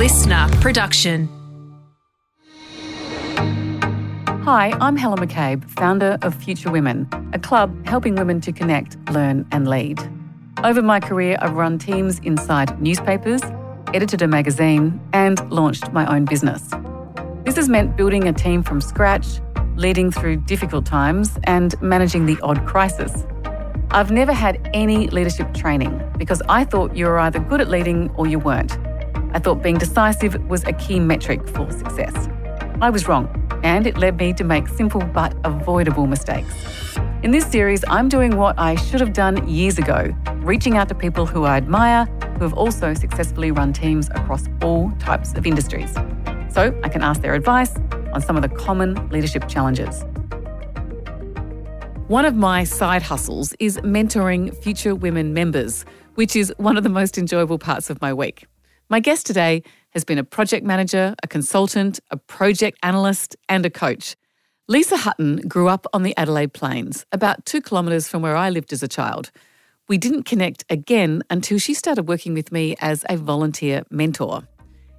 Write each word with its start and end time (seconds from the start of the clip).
listener 0.00 0.48
production. 0.62 1.28
Hi, 4.44 4.74
I'm 4.80 4.96
Helen 4.96 5.18
McCabe, 5.18 5.68
founder 5.68 6.16
of 6.22 6.34
Future 6.34 6.70
Women, 6.70 7.06
a 7.34 7.38
club 7.38 7.86
helping 7.86 8.14
women 8.14 8.40
to 8.40 8.50
connect, 8.50 8.96
learn, 9.10 9.46
and 9.52 9.68
lead. 9.68 10.00
Over 10.64 10.80
my 10.80 11.00
career, 11.00 11.36
I've 11.42 11.52
run 11.52 11.76
teams 11.78 12.18
inside 12.20 12.80
newspapers, 12.80 13.42
edited 13.92 14.22
a 14.22 14.26
magazine, 14.26 14.98
and 15.12 15.38
launched 15.50 15.92
my 15.92 16.10
own 16.10 16.24
business. 16.24 16.70
This 17.44 17.56
has 17.56 17.68
meant 17.68 17.94
building 17.94 18.26
a 18.26 18.32
team 18.32 18.62
from 18.62 18.80
scratch, 18.80 19.26
leading 19.76 20.10
through 20.10 20.36
difficult 20.36 20.86
times, 20.86 21.38
and 21.44 21.78
managing 21.82 22.24
the 22.24 22.38
odd 22.42 22.66
crisis. 22.66 23.26
I've 23.90 24.10
never 24.10 24.32
had 24.32 24.66
any 24.72 25.08
leadership 25.08 25.52
training 25.52 26.00
because 26.16 26.40
I 26.48 26.64
thought 26.64 26.96
you 26.96 27.04
were 27.04 27.18
either 27.18 27.40
good 27.40 27.60
at 27.60 27.68
leading 27.68 28.08
or 28.12 28.26
you 28.26 28.38
weren't. 28.38 28.78
I 29.32 29.38
thought 29.38 29.62
being 29.62 29.78
decisive 29.78 30.34
was 30.48 30.64
a 30.64 30.72
key 30.72 30.98
metric 30.98 31.46
for 31.48 31.70
success. 31.70 32.28
I 32.80 32.90
was 32.90 33.06
wrong, 33.06 33.28
and 33.62 33.86
it 33.86 33.96
led 33.96 34.16
me 34.16 34.32
to 34.34 34.44
make 34.44 34.68
simple 34.68 35.00
but 35.00 35.34
avoidable 35.44 36.06
mistakes. 36.06 36.96
In 37.22 37.30
this 37.30 37.46
series, 37.46 37.84
I'm 37.88 38.08
doing 38.08 38.36
what 38.36 38.58
I 38.58 38.74
should 38.74 39.00
have 39.00 39.12
done 39.12 39.46
years 39.48 39.78
ago, 39.78 40.14
reaching 40.36 40.76
out 40.76 40.88
to 40.88 40.94
people 40.94 41.26
who 41.26 41.44
I 41.44 41.56
admire 41.56 42.06
who 42.40 42.44
have 42.44 42.54
also 42.54 42.94
successfully 42.94 43.50
run 43.50 43.74
teams 43.74 44.08
across 44.08 44.46
all 44.62 44.90
types 44.92 45.34
of 45.34 45.46
industries. 45.46 45.92
So 46.48 46.74
I 46.82 46.88
can 46.88 47.02
ask 47.02 47.20
their 47.20 47.34
advice 47.34 47.76
on 48.14 48.22
some 48.22 48.34
of 48.34 48.42
the 48.42 48.48
common 48.48 49.10
leadership 49.10 49.46
challenges. 49.46 50.02
One 52.08 52.24
of 52.24 52.34
my 52.34 52.64
side 52.64 53.02
hustles 53.02 53.54
is 53.60 53.76
mentoring 53.78 54.56
future 54.56 54.94
women 54.94 55.34
members, 55.34 55.84
which 56.14 56.34
is 56.34 56.52
one 56.56 56.78
of 56.78 56.82
the 56.82 56.88
most 56.88 57.18
enjoyable 57.18 57.58
parts 57.58 57.90
of 57.90 58.00
my 58.00 58.14
week. 58.14 58.46
My 58.92 58.98
guest 58.98 59.24
today 59.24 59.62
has 59.90 60.02
been 60.02 60.18
a 60.18 60.24
project 60.24 60.66
manager, 60.66 61.14
a 61.22 61.28
consultant, 61.28 62.00
a 62.10 62.16
project 62.16 62.76
analyst, 62.82 63.36
and 63.48 63.64
a 63.64 63.70
coach. 63.70 64.16
Lisa 64.66 64.96
Hutton 64.96 65.36
grew 65.46 65.68
up 65.68 65.86
on 65.92 66.02
the 66.02 66.12
Adelaide 66.16 66.52
Plains, 66.52 67.06
about 67.12 67.46
two 67.46 67.60
kilometres 67.60 68.08
from 68.08 68.20
where 68.20 68.34
I 68.34 68.50
lived 68.50 68.72
as 68.72 68.82
a 68.82 68.88
child. 68.88 69.30
We 69.86 69.96
didn't 69.96 70.24
connect 70.24 70.64
again 70.68 71.22
until 71.30 71.60
she 71.60 71.72
started 71.72 72.08
working 72.08 72.34
with 72.34 72.50
me 72.50 72.74
as 72.80 73.04
a 73.08 73.16
volunteer 73.16 73.84
mentor. 73.90 74.48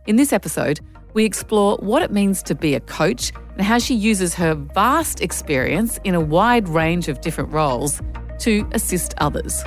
In 0.08 0.16
this 0.16 0.32
episode, 0.32 0.80
we 1.14 1.26
explore 1.26 1.76
what 1.82 2.02
it 2.02 2.14
means 2.14 2.42
to 2.44 2.56
be 2.56 2.76
a 2.76 2.80
coach 2.80 3.34
and 3.58 3.64
how 3.64 3.78
she 3.78 3.94
uses 3.94 4.34
her 4.36 4.54
vast 4.54 5.20
experience 5.20 6.00
in 6.06 6.16
a 6.16 6.22
wide 6.22 6.70
range 6.70 7.10
of 7.10 7.20
different 7.20 7.52
roles 7.52 8.02
to 8.40 8.66
assist 8.72 9.16
others. 9.18 9.66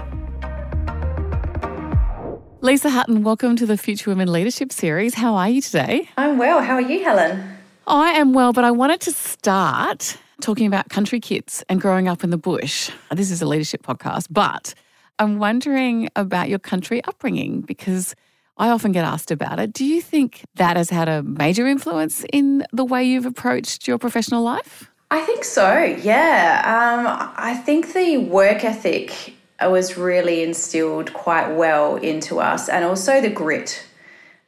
Lisa 2.65 2.89
Hutton, 2.89 3.25
welcome 3.25 3.57
to 3.57 3.67
the 3.67 3.77
Future 3.77 4.09
Women 4.09 4.33
Leadership 4.33 4.73
Series. 4.73 5.13
How 5.13 5.35
are 5.35 5.51
you 5.51 5.61
today? 5.61 6.09
I'm 6.17 6.39
well. 6.39 6.63
How 6.63 6.77
are 6.77 6.81
you, 6.81 7.05
Helen? 7.05 7.59
I 7.87 8.13
am 8.13 8.33
well, 8.33 8.55
but 8.55 8.65
I 8.65 8.71
wanted 8.71 9.03
to 9.03 9.13
start 9.13 10.17
talking 10.41 10.67
about 10.67 10.89
country 10.89 11.21
kids 11.21 11.63
and 11.69 11.79
growing 11.79 12.09
up 12.09 12.25
in 12.25 12.31
the 12.31 12.39
bush. 12.39 12.91
This 13.11 13.31
is 13.31 13.43
a 13.43 13.47
leadership 13.47 13.83
podcast, 13.83 14.29
but 14.31 14.73
I'm 15.19 15.39
wondering 15.39 16.09
about 16.17 16.49
your 16.49 16.59
country 16.59 17.05
upbringing 17.05 17.61
because 17.61 18.15
I 18.57 18.71
often 18.71 18.93
get 18.93 19.05
asked 19.05 19.31
about 19.31 19.59
it. 19.59 19.75
Do 19.75 19.85
you 19.85 20.01
think 20.01 20.43
that 20.55 20.79
has 20.79 20.89
had 20.89 21.07
a 21.07 21.23
major 21.23 21.67
influence 21.67 22.25
in 22.33 22.65
the 22.73 22.87
way 22.87 23.05
you've 23.05 23.27
approached 23.27 23.87
your 23.87 23.99
professional 23.99 24.43
life? 24.43 24.91
I 25.11 25.21
think 25.21 25.45
so, 25.45 25.83
yeah. 25.83 26.63
Um, 26.65 27.35
I 27.37 27.57
think 27.59 27.93
the 27.93 28.17
work 28.17 28.65
ethic 28.65 29.35
was 29.67 29.97
really 29.97 30.43
instilled 30.43 31.13
quite 31.13 31.55
well 31.55 31.97
into 31.97 32.41
us, 32.41 32.69
and 32.69 32.85
also 32.85 33.21
the 33.21 33.31
grit. 33.31 33.85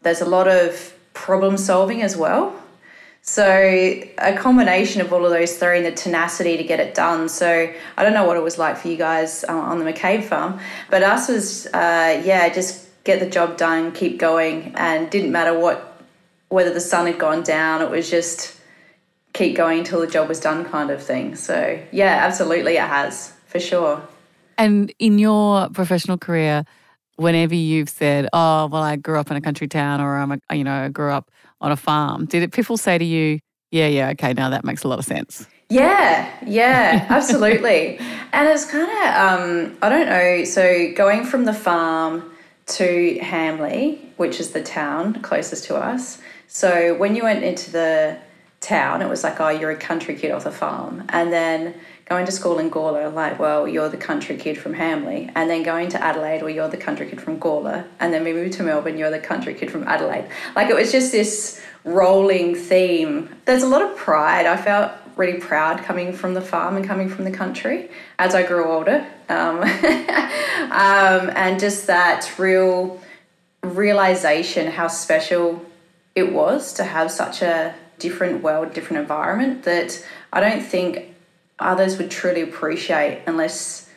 There's 0.02 0.20
a 0.20 0.26
lot 0.26 0.48
of 0.48 0.94
problem 1.14 1.56
solving 1.56 2.02
as 2.02 2.16
well. 2.16 2.54
So, 3.22 3.44
a 4.18 4.36
combination 4.36 5.00
of 5.00 5.12
all 5.12 5.24
of 5.24 5.32
those 5.32 5.58
three 5.58 5.78
and 5.78 5.86
the 5.86 5.90
tenacity 5.90 6.56
to 6.56 6.62
get 6.62 6.78
it 6.78 6.94
done. 6.94 7.28
So, 7.28 7.72
I 7.96 8.04
don't 8.04 8.14
know 8.14 8.24
what 8.24 8.36
it 8.36 8.42
was 8.42 8.56
like 8.56 8.76
for 8.76 8.86
you 8.86 8.96
guys 8.96 9.44
uh, 9.48 9.52
on 9.52 9.80
the 9.80 9.84
McCabe 9.84 10.22
farm, 10.22 10.60
but 10.90 11.02
us 11.02 11.28
was, 11.28 11.66
uh, 11.66 12.22
yeah, 12.24 12.48
just 12.48 12.88
get 13.02 13.18
the 13.18 13.28
job 13.28 13.56
done, 13.56 13.90
keep 13.90 14.18
going, 14.18 14.72
and 14.76 15.10
didn't 15.10 15.32
matter 15.32 15.58
what, 15.58 16.00
whether 16.50 16.72
the 16.72 16.80
sun 16.80 17.06
had 17.06 17.18
gone 17.18 17.42
down, 17.42 17.82
it 17.82 17.90
was 17.90 18.08
just 18.08 18.60
keep 19.32 19.56
going 19.56 19.80
until 19.80 20.00
the 20.00 20.06
job 20.06 20.28
was 20.28 20.38
done 20.38 20.64
kind 20.64 20.90
of 20.90 21.02
thing. 21.02 21.34
So, 21.34 21.80
yeah, 21.90 22.20
absolutely, 22.24 22.76
it 22.76 22.88
has 22.88 23.32
for 23.46 23.58
sure. 23.58 24.06
And 24.58 24.92
in 24.98 25.18
your 25.18 25.68
professional 25.70 26.18
career, 26.18 26.64
whenever 27.16 27.54
you've 27.54 27.88
said, 27.88 28.28
"Oh, 28.32 28.66
well, 28.66 28.82
I 28.82 28.96
grew 28.96 29.18
up 29.18 29.30
in 29.30 29.36
a 29.36 29.40
country 29.40 29.68
town," 29.68 30.00
or 30.00 30.16
"I'm, 30.16 30.32
a, 30.32 30.56
you 30.56 30.64
know, 30.64 30.84
I 30.84 30.88
grew 30.88 31.10
up 31.10 31.30
on 31.60 31.72
a 31.72 31.76
farm," 31.76 32.26
did 32.26 32.42
it 32.42 32.52
people 32.52 32.76
say 32.76 32.98
to 32.98 33.04
you, 33.04 33.40
"Yeah, 33.70 33.88
yeah, 33.88 34.10
okay, 34.10 34.32
now 34.32 34.50
that 34.50 34.64
makes 34.64 34.84
a 34.84 34.88
lot 34.88 34.98
of 34.98 35.04
sense"? 35.04 35.46
Yeah, 35.68 36.30
yeah, 36.46 37.06
absolutely. 37.08 37.98
and 38.32 38.48
it's 38.48 38.64
kind 38.70 38.88
of, 38.88 39.40
um, 39.40 39.76
I 39.82 39.88
don't 39.88 40.06
know. 40.06 40.44
So 40.44 40.92
going 40.94 41.24
from 41.24 41.44
the 41.44 41.52
farm 41.52 42.30
to 42.66 43.18
Hamley, 43.20 44.12
which 44.16 44.40
is 44.40 44.50
the 44.50 44.62
town 44.62 45.14
closest 45.22 45.64
to 45.64 45.76
us. 45.76 46.20
So 46.46 46.94
when 46.94 47.16
you 47.16 47.24
went 47.24 47.44
into 47.44 47.70
the 47.70 48.18
town, 48.60 49.02
it 49.02 49.08
was 49.08 49.24
like, 49.24 49.40
oh, 49.40 49.48
you're 49.48 49.70
a 49.70 49.76
country 49.76 50.14
kid 50.14 50.30
off 50.30 50.44
the 50.44 50.52
farm, 50.52 51.04
and 51.08 51.32
then 51.32 51.74
going 52.06 52.24
to 52.24 52.32
school 52.32 52.58
in 52.60 52.70
Gawler, 52.70 53.12
like, 53.12 53.38
well, 53.38 53.66
you're 53.66 53.88
the 53.88 53.96
country 53.96 54.36
kid 54.36 54.56
from 54.56 54.74
Hamley. 54.74 55.28
And 55.34 55.50
then 55.50 55.64
going 55.64 55.88
to 55.90 56.02
Adelaide, 56.02 56.40
well, 56.40 56.50
you're 56.50 56.68
the 56.68 56.76
country 56.76 57.08
kid 57.08 57.20
from 57.20 57.38
Gawler. 57.40 57.84
And 57.98 58.14
then 58.14 58.22
we 58.22 58.32
moved 58.32 58.54
to 58.54 58.62
Melbourne, 58.62 58.96
you're 58.96 59.10
the 59.10 59.18
country 59.18 59.54
kid 59.54 59.72
from 59.72 59.82
Adelaide. 59.84 60.28
Like, 60.54 60.70
it 60.70 60.76
was 60.76 60.92
just 60.92 61.10
this 61.10 61.60
rolling 61.82 62.54
theme. 62.54 63.34
There's 63.44 63.64
a 63.64 63.68
lot 63.68 63.82
of 63.82 63.96
pride. 63.96 64.46
I 64.46 64.56
felt 64.56 64.92
really 65.16 65.40
proud 65.40 65.82
coming 65.82 66.12
from 66.12 66.34
the 66.34 66.40
farm 66.40 66.76
and 66.76 66.86
coming 66.86 67.08
from 67.08 67.24
the 67.24 67.30
country 67.30 67.90
as 68.18 68.34
I 68.34 68.44
grew 68.44 68.70
older. 68.70 69.04
Um, 69.28 69.58
um, 69.62 71.30
and 71.34 71.58
just 71.58 71.88
that 71.88 72.38
real 72.38 73.00
realization 73.62 74.70
how 74.70 74.86
special 74.86 75.64
it 76.14 76.32
was 76.32 76.72
to 76.74 76.84
have 76.84 77.10
such 77.10 77.42
a 77.42 77.74
different 77.98 78.42
world, 78.42 78.72
different 78.74 79.00
environment 79.00 79.64
that 79.64 80.06
I 80.32 80.40
don't 80.40 80.62
think 80.62 81.15
others 81.58 81.98
would 81.98 82.10
truly 82.10 82.42
appreciate 82.42 83.22
unless 83.26 83.88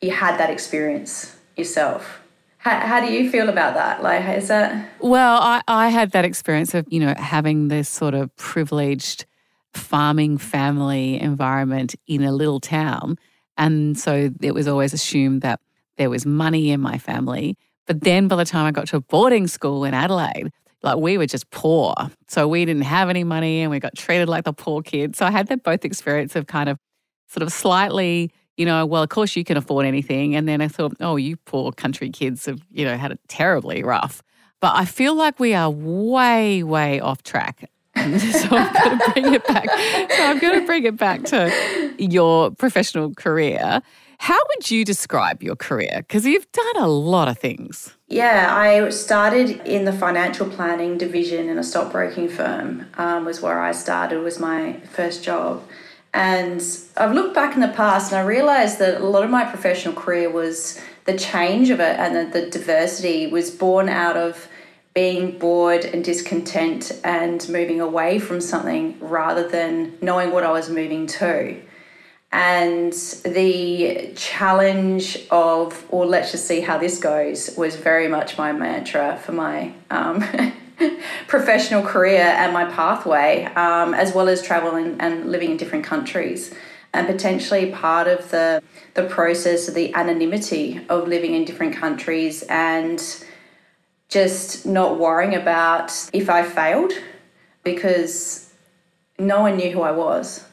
you 0.00 0.10
had 0.10 0.38
that 0.38 0.50
experience 0.50 1.36
yourself. 1.56 2.20
How, 2.58 2.78
how 2.80 3.00
do 3.00 3.12
you 3.12 3.30
feel 3.30 3.48
about 3.48 3.74
that? 3.74 4.02
Like, 4.02 4.36
is 4.36 4.48
that? 4.48 4.90
Well, 5.00 5.40
I, 5.40 5.62
I 5.66 5.88
had 5.88 6.12
that 6.12 6.24
experience 6.24 6.74
of, 6.74 6.86
you 6.90 7.00
know, 7.00 7.14
having 7.16 7.68
this 7.68 7.88
sort 7.88 8.14
of 8.14 8.34
privileged 8.36 9.24
farming 9.72 10.38
family 10.38 11.20
environment 11.20 11.94
in 12.06 12.22
a 12.22 12.32
little 12.32 12.60
town. 12.60 13.18
And 13.56 13.98
so 13.98 14.30
it 14.40 14.52
was 14.52 14.68
always 14.68 14.92
assumed 14.92 15.42
that 15.42 15.60
there 15.96 16.10
was 16.10 16.26
money 16.26 16.70
in 16.70 16.80
my 16.80 16.98
family. 16.98 17.56
But 17.86 18.02
then 18.02 18.28
by 18.28 18.36
the 18.36 18.44
time 18.44 18.66
I 18.66 18.72
got 18.72 18.88
to 18.88 18.96
a 18.96 19.00
boarding 19.00 19.46
school 19.46 19.84
in 19.84 19.94
Adelaide, 19.94 20.50
like 20.82 20.96
we 20.96 21.18
were 21.18 21.26
just 21.26 21.50
poor. 21.50 21.94
So 22.28 22.48
we 22.48 22.64
didn't 22.64 22.82
have 22.82 23.10
any 23.10 23.24
money 23.24 23.60
and 23.60 23.70
we 23.70 23.80
got 23.80 23.96
treated 23.96 24.28
like 24.28 24.44
the 24.44 24.52
poor 24.52 24.82
kids. 24.82 25.18
So 25.18 25.26
I 25.26 25.30
had 25.30 25.48
that 25.48 25.62
both 25.62 25.84
experience 25.84 26.36
of 26.36 26.46
kind 26.46 26.68
of 26.68 26.78
sort 27.30 27.42
of 27.42 27.52
slightly, 27.52 28.32
you 28.56 28.66
know, 28.66 28.84
well, 28.84 29.02
of 29.02 29.08
course 29.08 29.36
you 29.36 29.44
can 29.44 29.56
afford 29.56 29.86
anything. 29.86 30.34
And 30.34 30.48
then 30.48 30.60
I 30.60 30.68
thought, 30.68 30.94
oh, 31.00 31.16
you 31.16 31.36
poor 31.36 31.72
country 31.72 32.10
kids 32.10 32.46
have, 32.46 32.60
you 32.70 32.84
know, 32.84 32.96
had 32.96 33.12
it 33.12 33.20
terribly 33.28 33.82
rough. 33.82 34.22
But 34.60 34.76
I 34.76 34.84
feel 34.84 35.14
like 35.14 35.40
we 35.40 35.54
are 35.54 35.70
way, 35.70 36.62
way 36.62 37.00
off 37.00 37.22
track. 37.22 37.70
so 37.96 38.02
I'm 38.02 38.72
going 38.72 38.98
to 38.98 39.12
bring 39.12 39.34
it 39.34 39.46
back. 39.46 39.68
So 40.10 40.24
I'm 40.24 40.38
going 40.38 40.60
to 40.60 40.66
bring 40.66 40.84
it 40.84 40.96
back 40.96 41.24
to 41.24 41.94
your 41.98 42.50
professional 42.50 43.14
career. 43.14 43.82
How 44.18 44.38
would 44.48 44.70
you 44.70 44.84
describe 44.84 45.42
your 45.42 45.56
career? 45.56 45.96
Because 45.98 46.26
you've 46.26 46.50
done 46.52 46.76
a 46.76 46.88
lot 46.88 47.28
of 47.28 47.38
things. 47.38 47.96
Yeah, 48.08 48.54
I 48.54 48.90
started 48.90 49.66
in 49.66 49.86
the 49.86 49.94
financial 49.94 50.46
planning 50.48 50.98
division 50.98 51.48
in 51.48 51.56
a 51.56 51.64
stockbroking 51.64 52.28
firm. 52.28 52.86
Um, 52.98 53.24
was 53.24 53.40
where 53.40 53.60
I 53.60 53.72
started. 53.72 54.20
Was 54.20 54.38
my 54.38 54.80
first 54.92 55.24
job, 55.24 55.64
and 56.12 56.62
I've 56.96 57.12
looked 57.12 57.34
back 57.34 57.54
in 57.54 57.60
the 57.60 57.68
past 57.68 58.12
and 58.12 58.20
I 58.20 58.24
realized 58.24 58.78
that 58.80 59.00
a 59.00 59.06
lot 59.06 59.22
of 59.22 59.30
my 59.30 59.44
professional 59.44 59.94
career 59.94 60.30
was 60.30 60.80
the 61.04 61.16
change 61.16 61.70
of 61.70 61.80
it 61.80 61.98
and 61.98 62.32
the, 62.32 62.40
the 62.40 62.50
diversity 62.50 63.28
was 63.28 63.50
born 63.50 63.88
out 63.88 64.16
of 64.16 64.48
being 64.92 65.38
bored 65.38 65.84
and 65.84 66.02
discontent 66.04 66.90
and 67.04 67.48
moving 67.48 67.80
away 67.80 68.18
from 68.18 68.40
something 68.40 68.98
rather 69.00 69.48
than 69.48 69.96
knowing 70.02 70.32
what 70.32 70.42
I 70.42 70.50
was 70.50 70.68
moving 70.68 71.06
to. 71.06 71.60
And 72.32 72.92
the 73.24 74.12
challenge 74.16 75.18
of, 75.30 75.84
or 75.90 76.06
let's 76.06 76.32
just 76.32 76.46
see 76.46 76.60
how 76.60 76.78
this 76.78 76.98
goes, 76.98 77.54
was 77.56 77.76
very 77.76 78.08
much 78.08 78.36
my 78.38 78.52
mantra 78.52 79.20
for 79.24 79.32
my 79.32 79.72
um, 79.90 80.24
professional 81.26 81.82
career 81.82 82.22
and 82.22 82.52
my 82.52 82.64
pathway, 82.64 83.44
um, 83.56 83.94
as 83.94 84.14
well 84.14 84.28
as 84.28 84.42
traveling 84.42 84.96
and 85.00 85.30
living 85.30 85.52
in 85.52 85.56
different 85.56 85.84
countries. 85.84 86.54
And 86.92 87.06
potentially 87.06 87.70
part 87.70 88.08
of 88.08 88.30
the, 88.30 88.62
the 88.94 89.04
process 89.04 89.68
of 89.68 89.74
the 89.74 89.94
anonymity 89.94 90.84
of 90.88 91.06
living 91.06 91.34
in 91.34 91.44
different 91.44 91.76
countries 91.76 92.42
and 92.48 93.00
just 94.08 94.66
not 94.66 94.98
worrying 94.98 95.36
about 95.36 95.92
if 96.12 96.28
I 96.28 96.42
failed 96.42 96.92
because 97.62 98.52
no 99.20 99.42
one 99.42 99.56
knew 99.56 99.70
who 99.70 99.82
I 99.82 99.92
was 99.92 100.44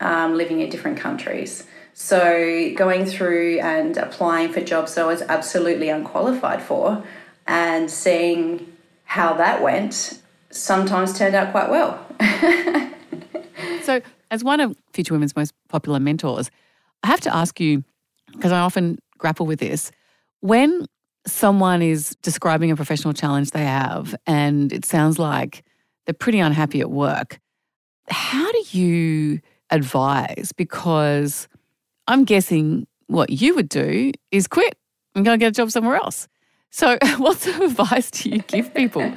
um, 0.00 0.34
living 0.34 0.60
in 0.60 0.68
different 0.68 0.98
countries. 0.98 1.64
So 1.94 2.74
going 2.76 3.06
through 3.06 3.60
and 3.60 3.96
applying 3.96 4.52
for 4.52 4.60
jobs 4.60 4.94
that 4.94 5.04
I 5.04 5.06
was 5.06 5.22
absolutely 5.22 5.88
unqualified 5.88 6.60
for 6.60 7.02
and 7.46 7.90
seeing 7.90 8.75
how 9.06 9.32
that 9.34 9.62
went 9.62 10.20
sometimes 10.50 11.16
turned 11.16 11.34
out 11.34 11.52
quite 11.52 11.70
well. 11.70 12.04
so, 13.82 14.00
as 14.30 14.44
one 14.44 14.60
of 14.60 14.76
Future 14.92 15.14
Women's 15.14 15.34
most 15.34 15.54
popular 15.68 15.98
mentors, 15.98 16.50
I 17.02 17.08
have 17.08 17.20
to 17.22 17.34
ask 17.34 17.58
you, 17.60 17.84
because 18.32 18.52
I 18.52 18.60
often 18.60 18.98
grapple 19.18 19.46
with 19.46 19.60
this, 19.60 19.90
when 20.40 20.86
someone 21.26 21.82
is 21.82 22.16
describing 22.22 22.70
a 22.70 22.76
professional 22.76 23.14
challenge 23.14 23.50
they 23.50 23.64
have 23.64 24.14
and 24.26 24.72
it 24.72 24.84
sounds 24.84 25.18
like 25.18 25.64
they're 26.04 26.14
pretty 26.14 26.38
unhappy 26.38 26.80
at 26.80 26.90
work, 26.90 27.40
how 28.08 28.50
do 28.52 28.64
you 28.70 29.40
advise? 29.70 30.52
Because 30.56 31.48
I'm 32.06 32.24
guessing 32.24 32.86
what 33.08 33.30
you 33.30 33.54
would 33.54 33.68
do 33.68 34.12
is 34.30 34.46
quit 34.46 34.76
and 35.14 35.24
go 35.24 35.36
get 35.36 35.48
a 35.48 35.52
job 35.52 35.70
somewhere 35.70 35.96
else. 35.96 36.28
So, 36.70 36.98
what 37.18 37.38
sort 37.38 37.56
of 37.56 37.62
advice 37.70 38.10
do 38.10 38.30
you 38.30 38.38
give 38.38 38.74
people 38.74 39.08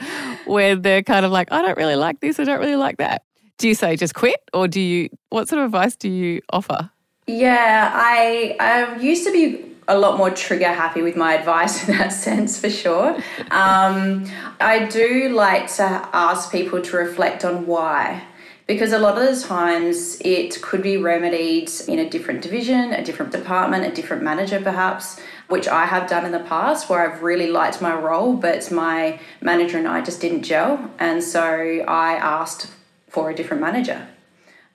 where 0.45 0.75
they're 0.75 1.03
kind 1.03 1.25
of 1.25 1.31
like, 1.31 1.51
I 1.51 1.61
don't 1.61 1.77
really 1.77 1.95
like 1.95 2.19
this, 2.19 2.39
I 2.39 2.43
don't 2.43 2.59
really 2.59 2.75
like 2.75 2.97
that? 2.97 3.23
Do 3.57 3.67
you 3.67 3.75
say 3.75 3.95
just 3.95 4.15
quit, 4.15 4.39
or 4.53 4.67
do 4.67 4.79
you? 4.79 5.09
What 5.29 5.49
sort 5.49 5.59
of 5.59 5.65
advice 5.65 5.95
do 5.97 6.09
you 6.09 6.41
offer? 6.51 6.89
Yeah, 7.27 7.91
I 7.93 8.55
I 8.59 8.97
used 8.97 9.25
to 9.25 9.33
be 9.33 9.65
a 9.89 9.97
lot 9.97 10.17
more 10.17 10.29
trigger 10.29 10.71
happy 10.71 11.01
with 11.01 11.17
my 11.17 11.33
advice 11.39 11.87
in 11.87 11.97
that 11.97 12.13
sense 12.13 12.59
for 12.59 12.69
sure. 12.69 13.17
Um, 13.51 14.25
I 14.61 14.87
do 14.89 15.29
like 15.29 15.67
to 15.75 15.83
ask 16.13 16.51
people 16.51 16.81
to 16.81 16.97
reflect 16.97 17.43
on 17.43 17.65
why 17.65 18.23
because 18.69 18.93
a 18.93 18.99
lot 18.99 19.17
of 19.17 19.35
the 19.35 19.47
times 19.47 20.15
it 20.21 20.61
could 20.61 20.83
be 20.83 20.95
remedied 20.95 21.71
in 21.87 21.97
a 21.97 22.07
different 22.07 22.43
division, 22.43 22.93
a 22.93 23.03
different 23.03 23.31
department, 23.31 23.83
a 23.83 23.91
different 23.91 24.21
manager 24.21 24.61
perhaps, 24.61 25.19
which 25.49 25.67
I 25.67 25.85
have 25.85 26.07
done 26.07 26.25
in 26.25 26.31
the 26.31 26.39
past 26.39 26.89
where 26.89 27.01
I've 27.01 27.21
really 27.21 27.47
liked 27.47 27.81
my 27.81 27.93
role, 27.93 28.33
but 28.33 28.71
my 28.71 29.19
manager 29.41 29.77
and 29.77 29.87
I 29.87 30.01
just 30.01 30.21
didn't 30.21 30.43
gel. 30.43 30.91
And 30.99 31.23
so 31.23 31.43
I 31.87 32.13
asked 32.13 32.71
for 33.09 33.29
a 33.29 33.35
different 33.35 33.61
manager 33.61 34.07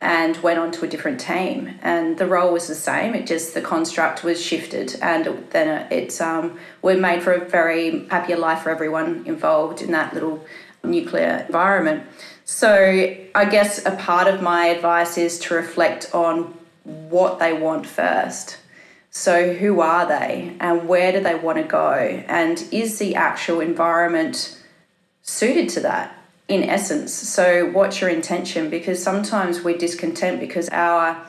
and 0.00 0.36
went 0.42 0.58
on 0.58 0.72
to 0.72 0.84
a 0.84 0.88
different 0.88 1.20
team. 1.20 1.78
And 1.80 2.18
the 2.18 2.26
role 2.26 2.52
was 2.52 2.66
the 2.66 2.74
same, 2.74 3.14
it 3.14 3.26
just 3.26 3.54
the 3.54 3.62
construct 3.62 4.22
was 4.22 4.44
shifted, 4.44 4.98
and 5.00 5.46
then 5.50 5.86
it's 5.90 6.20
um, 6.20 6.58
we're 6.82 6.98
made 6.98 7.22
for 7.22 7.32
a 7.32 7.48
very 7.48 8.06
happier 8.08 8.36
life 8.36 8.62
for 8.62 8.70
everyone 8.70 9.24
involved 9.26 9.80
in 9.80 9.92
that 9.92 10.12
little 10.12 10.44
nuclear 10.82 11.44
environment. 11.46 12.04
So 12.44 13.16
I 13.34 13.44
guess 13.46 13.86
a 13.86 13.92
part 13.92 14.28
of 14.28 14.42
my 14.42 14.66
advice 14.66 15.16
is 15.16 15.38
to 15.40 15.54
reflect 15.54 16.10
on 16.12 16.54
what 16.82 17.38
they 17.38 17.54
want 17.54 17.86
first. 17.86 18.58
So, 19.16 19.55
who 19.55 19.81
are 19.81 20.06
they 20.08 20.56
and 20.58 20.88
where 20.88 21.12
do 21.12 21.20
they 21.20 21.37
want 21.37 21.58
to 21.58 21.62
go? 21.62 21.93
And 22.26 22.61
is 22.72 22.99
the 22.99 23.14
actual 23.14 23.61
environment 23.61 24.61
suited 25.22 25.69
to 25.70 25.81
that 25.82 26.19
in 26.49 26.64
essence? 26.64 27.14
So, 27.14 27.70
what's 27.70 28.00
your 28.00 28.11
intention? 28.11 28.70
Because 28.70 29.00
sometimes 29.00 29.62
we're 29.62 29.78
discontent 29.78 30.40
because 30.40 30.69
our 30.70 31.25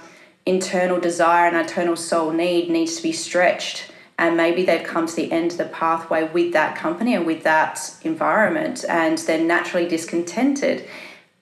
internal 0.47 0.99
desire 0.99 1.45
and 1.45 1.55
our 1.55 1.61
internal 1.61 1.95
soul 1.95 2.31
need 2.31 2.71
needs 2.71 2.95
to 2.95 3.03
be 3.03 3.11
stretched 3.11 3.91
and 4.17 4.35
maybe 4.35 4.65
they've 4.65 4.87
come 4.87 5.05
to 5.05 5.15
the 5.15 5.31
end 5.31 5.51
of 5.51 5.59
the 5.59 5.65
pathway 5.65 6.27
with 6.29 6.53
that 6.53 6.75
company 6.75 7.13
and 7.13 7.27
with 7.27 7.43
that 7.43 7.95
environment 8.01 8.83
and 8.89 9.19
they're 9.19 9.43
naturally 9.43 9.87
discontented 9.87 10.87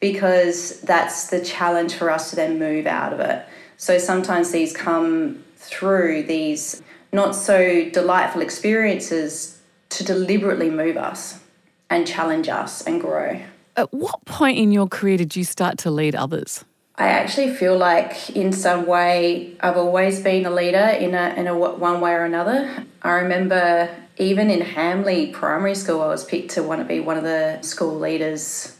because 0.01 0.81
that's 0.81 1.29
the 1.29 1.39
challenge 1.39 1.93
for 1.93 2.09
us 2.11 2.31
to 2.31 2.35
then 2.35 2.59
move 2.59 2.85
out 2.85 3.13
of 3.13 3.21
it. 3.21 3.45
So 3.77 3.97
sometimes 3.97 4.51
these 4.51 4.75
come 4.75 5.43
through 5.73 6.23
these 6.23 6.81
not 7.11 7.35
so 7.35 7.89
delightful 7.89 8.41
experiences 8.41 9.61
to 9.89 10.03
deliberately 10.03 10.69
move 10.69 10.97
us 10.97 11.39
and 11.89 12.07
challenge 12.07 12.49
us 12.49 12.81
and 12.85 13.01
grow. 13.01 13.39
At 13.75 13.93
what 13.93 14.25
point 14.25 14.57
in 14.57 14.71
your 14.71 14.87
career 14.87 15.17
did 15.17 15.35
you 15.35 15.43
start 15.43 15.77
to 15.79 15.91
lead 15.91 16.15
others? 16.15 16.65
I 16.95 17.07
actually 17.07 17.53
feel 17.55 17.75
like 17.75 18.29
in 18.31 18.53
some 18.53 18.85
way 18.85 19.55
I've 19.61 19.77
always 19.77 20.21
been 20.21 20.45
a 20.45 20.51
leader 20.51 20.77
in 20.77 21.15
a 21.15 21.33
in 21.35 21.47
a 21.47 21.57
one 21.57 22.01
way 22.01 22.11
or 22.11 22.23
another. 22.23 22.85
I 23.01 23.13
remember 23.13 23.89
even 24.17 24.51
in 24.51 24.61
Hamley 24.61 25.31
Primary 25.31 25.73
School, 25.73 26.01
I 26.01 26.07
was 26.07 26.23
picked 26.23 26.51
to 26.51 26.61
want 26.61 26.81
to 26.81 26.85
be 26.85 26.99
one 26.99 27.17
of 27.17 27.23
the 27.23 27.61
school 27.61 27.97
leaders. 27.97 28.77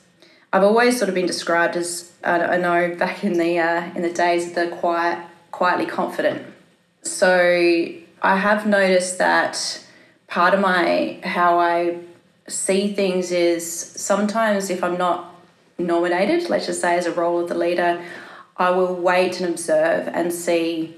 I've 0.51 0.63
always 0.63 0.97
sort 0.97 1.09
of 1.09 1.15
been 1.15 1.25
described 1.25 1.75
as 1.75 2.11
I 2.23 2.57
know 2.57 2.95
back 2.95 3.23
in 3.23 3.33
the 3.33 3.57
uh, 3.57 3.91
in 3.95 4.03
the 4.03 4.13
days 4.13 4.53
the 4.53 4.67
quiet, 4.67 5.17
quietly 5.51 5.87
confident. 5.87 6.52
So 7.03 7.89
I 8.21 8.37
have 8.37 8.65
noticed 8.65 9.17
that 9.17 9.83
part 10.27 10.53
of 10.53 10.61
my 10.61 11.19
how 11.23 11.59
I 11.59 11.99
see 12.47 12.93
things 12.93 13.31
is 13.31 13.69
sometimes 13.71 14.69
if 14.69 14.83
I'm 14.83 14.97
not 14.97 15.35
nominated, 15.77 16.49
let's 16.49 16.65
just 16.65 16.81
say 16.81 16.97
as 16.97 17.05
a 17.05 17.11
role 17.11 17.39
of 17.39 17.49
the 17.49 17.57
leader, 17.57 18.03
I 18.57 18.69
will 18.71 18.95
wait 18.95 19.39
and 19.39 19.49
observe 19.49 20.07
and 20.07 20.31
see 20.31 20.95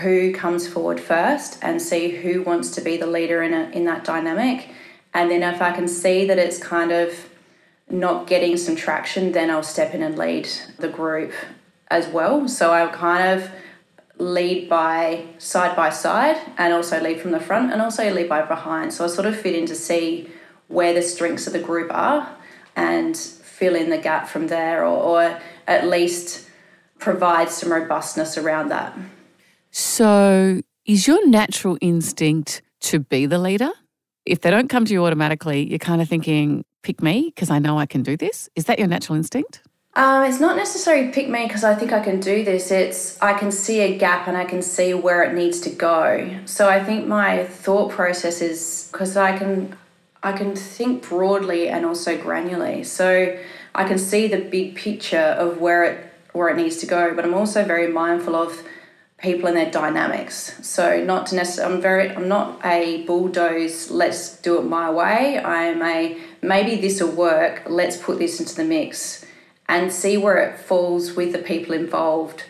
who 0.00 0.32
comes 0.32 0.68
forward 0.68 1.00
first 1.00 1.58
and 1.62 1.82
see 1.82 2.10
who 2.10 2.42
wants 2.42 2.70
to 2.72 2.80
be 2.80 2.96
the 2.96 3.06
leader 3.06 3.42
in, 3.42 3.52
a, 3.52 3.70
in 3.70 3.84
that 3.84 4.04
dynamic. 4.04 4.70
And 5.12 5.30
then 5.30 5.42
if 5.42 5.60
I 5.60 5.72
can 5.72 5.88
see 5.88 6.26
that 6.26 6.38
it's 6.38 6.58
kind 6.58 6.92
of 6.92 7.28
not 7.90 8.26
getting 8.26 8.56
some 8.56 8.76
traction, 8.76 9.32
then 9.32 9.50
I'll 9.50 9.62
step 9.62 9.94
in 9.94 10.02
and 10.02 10.16
lead 10.16 10.48
the 10.78 10.88
group 10.88 11.32
as 11.90 12.06
well. 12.08 12.48
So 12.48 12.72
I 12.72 12.86
kind 12.86 13.40
of 13.40 13.50
lead 14.22 14.68
by 14.68 15.24
side 15.38 15.74
by 15.74 15.90
side 15.90 16.36
and 16.56 16.72
also 16.72 17.00
lead 17.00 17.20
from 17.20 17.32
the 17.32 17.40
front 17.40 17.72
and 17.72 17.82
also 17.82 18.08
lead 18.12 18.28
by 18.28 18.42
behind. 18.42 18.92
So 18.92 19.04
I 19.04 19.08
sort 19.08 19.26
of 19.26 19.36
fit 19.36 19.54
in 19.54 19.66
to 19.66 19.74
see 19.74 20.30
where 20.68 20.94
the 20.94 21.02
strengths 21.02 21.46
of 21.46 21.52
the 21.52 21.58
group 21.58 21.92
are 21.92 22.34
and 22.76 23.16
fill 23.16 23.74
in 23.74 23.90
the 23.90 23.98
gap 23.98 24.28
from 24.28 24.46
there 24.46 24.84
or, 24.84 25.22
or 25.22 25.40
at 25.66 25.86
least 25.88 26.48
provide 26.98 27.50
some 27.50 27.70
robustness 27.72 28.38
around 28.38 28.68
that. 28.68 28.96
So, 29.70 30.60
is 30.84 31.06
your 31.06 31.26
natural 31.28 31.78
instinct 31.80 32.62
to 32.80 33.00
be 33.00 33.26
the 33.26 33.38
leader? 33.38 33.70
If 34.24 34.42
they 34.42 34.50
don't 34.50 34.68
come 34.68 34.84
to 34.84 34.92
you 34.92 35.04
automatically, 35.04 35.68
you're 35.68 35.78
kind 35.78 36.00
of 36.00 36.08
thinking, 36.08 36.64
pick 36.82 37.02
me 37.02 37.32
because 37.34 37.50
I 37.50 37.58
know 37.58 37.78
I 37.78 37.86
can 37.86 38.02
do 38.02 38.16
this. 38.16 38.48
Is 38.54 38.66
that 38.66 38.78
your 38.78 38.88
natural 38.88 39.16
instinct? 39.16 39.62
Um, 39.94 40.24
it's 40.24 40.40
not 40.40 40.56
necessarily 40.56 41.12
pick 41.12 41.28
me 41.28 41.46
because 41.46 41.64
I 41.64 41.74
think 41.74 41.92
I 41.92 42.00
can 42.00 42.18
do 42.18 42.44
this. 42.44 42.70
It's 42.70 43.20
I 43.20 43.34
can 43.34 43.52
see 43.52 43.80
a 43.80 43.98
gap 43.98 44.26
and 44.26 44.38
I 44.38 44.44
can 44.46 44.62
see 44.62 44.94
where 44.94 45.22
it 45.22 45.34
needs 45.34 45.60
to 45.60 45.70
go. 45.70 46.40
So 46.46 46.68
I 46.68 46.82
think 46.82 47.06
my 47.06 47.44
thought 47.44 47.90
process 47.90 48.40
is 48.40 48.88
because 48.90 49.18
I 49.18 49.36
can 49.36 49.76
I 50.22 50.32
can 50.32 50.56
think 50.56 51.06
broadly 51.06 51.68
and 51.68 51.84
also 51.84 52.16
granularly. 52.16 52.86
So 52.86 53.38
I 53.74 53.84
can 53.86 53.98
see 53.98 54.28
the 54.28 54.38
big 54.38 54.76
picture 54.76 55.18
of 55.18 55.60
where 55.60 55.84
it 55.84 56.12
where 56.32 56.48
it 56.48 56.56
needs 56.56 56.78
to 56.78 56.86
go, 56.86 57.14
but 57.14 57.26
I'm 57.26 57.34
also 57.34 57.62
very 57.62 57.88
mindful 57.88 58.34
of 58.34 58.62
people 59.18 59.46
and 59.46 59.56
their 59.56 59.70
dynamics. 59.70 60.54
So 60.66 61.04
not 61.04 61.26
to 61.26 61.34
necessarily 61.34 61.74
I'm 61.74 61.82
very 61.82 62.10
I'm 62.16 62.28
not 62.28 62.64
a 62.64 63.04
bulldoze, 63.04 63.90
let's 63.90 64.38
do 64.38 64.58
it 64.58 64.62
my 64.62 64.90
way. 64.90 65.38
I'm 65.38 65.82
a 65.82 66.18
maybe 66.40 66.80
this 66.80 67.02
will 67.02 67.10
work, 67.10 67.64
let's 67.66 67.98
put 67.98 68.18
this 68.18 68.40
into 68.40 68.54
the 68.54 68.64
mix 68.64 69.26
and 69.72 69.92
see 69.92 70.16
where 70.16 70.36
it 70.36 70.58
falls 70.58 71.14
with 71.14 71.32
the 71.32 71.38
people 71.38 71.74
involved. 71.74 72.44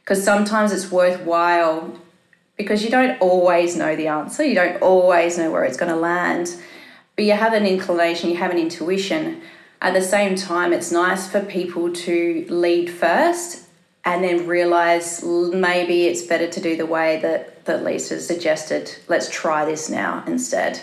Because 0.00 0.24
sometimes 0.24 0.72
it's 0.72 0.90
worthwhile 0.90 1.98
because 2.56 2.84
you 2.84 2.90
don't 2.90 3.20
always 3.20 3.76
know 3.76 3.94
the 3.96 4.08
answer, 4.08 4.44
you 4.44 4.54
don't 4.54 4.80
always 4.82 5.38
know 5.38 5.50
where 5.50 5.64
it's 5.64 5.76
going 5.76 5.92
to 5.92 5.98
land 5.98 6.56
but 7.16 7.24
you 7.24 7.32
have 7.32 7.52
an 7.52 7.66
inclination, 7.66 8.30
you 8.30 8.36
have 8.36 8.50
an 8.50 8.58
intuition. 8.58 9.42
At 9.80 9.94
the 9.94 10.02
same 10.02 10.36
time, 10.36 10.72
it's 10.72 10.90
nice 10.90 11.28
for 11.28 11.40
people 11.40 11.92
to 11.92 12.46
lead 12.48 12.90
first 12.90 13.66
and 14.04 14.24
then 14.24 14.46
realize 14.46 15.22
maybe 15.22 16.06
it's 16.06 16.22
better 16.22 16.48
to 16.48 16.60
do 16.60 16.76
the 16.76 16.86
way 16.86 17.20
that, 17.20 17.64
that 17.66 17.84
Lisa 17.84 18.20
suggested. 18.20 18.96
Let's 19.08 19.28
try 19.30 19.64
this 19.64 19.90
now 19.90 20.24
instead. 20.26 20.80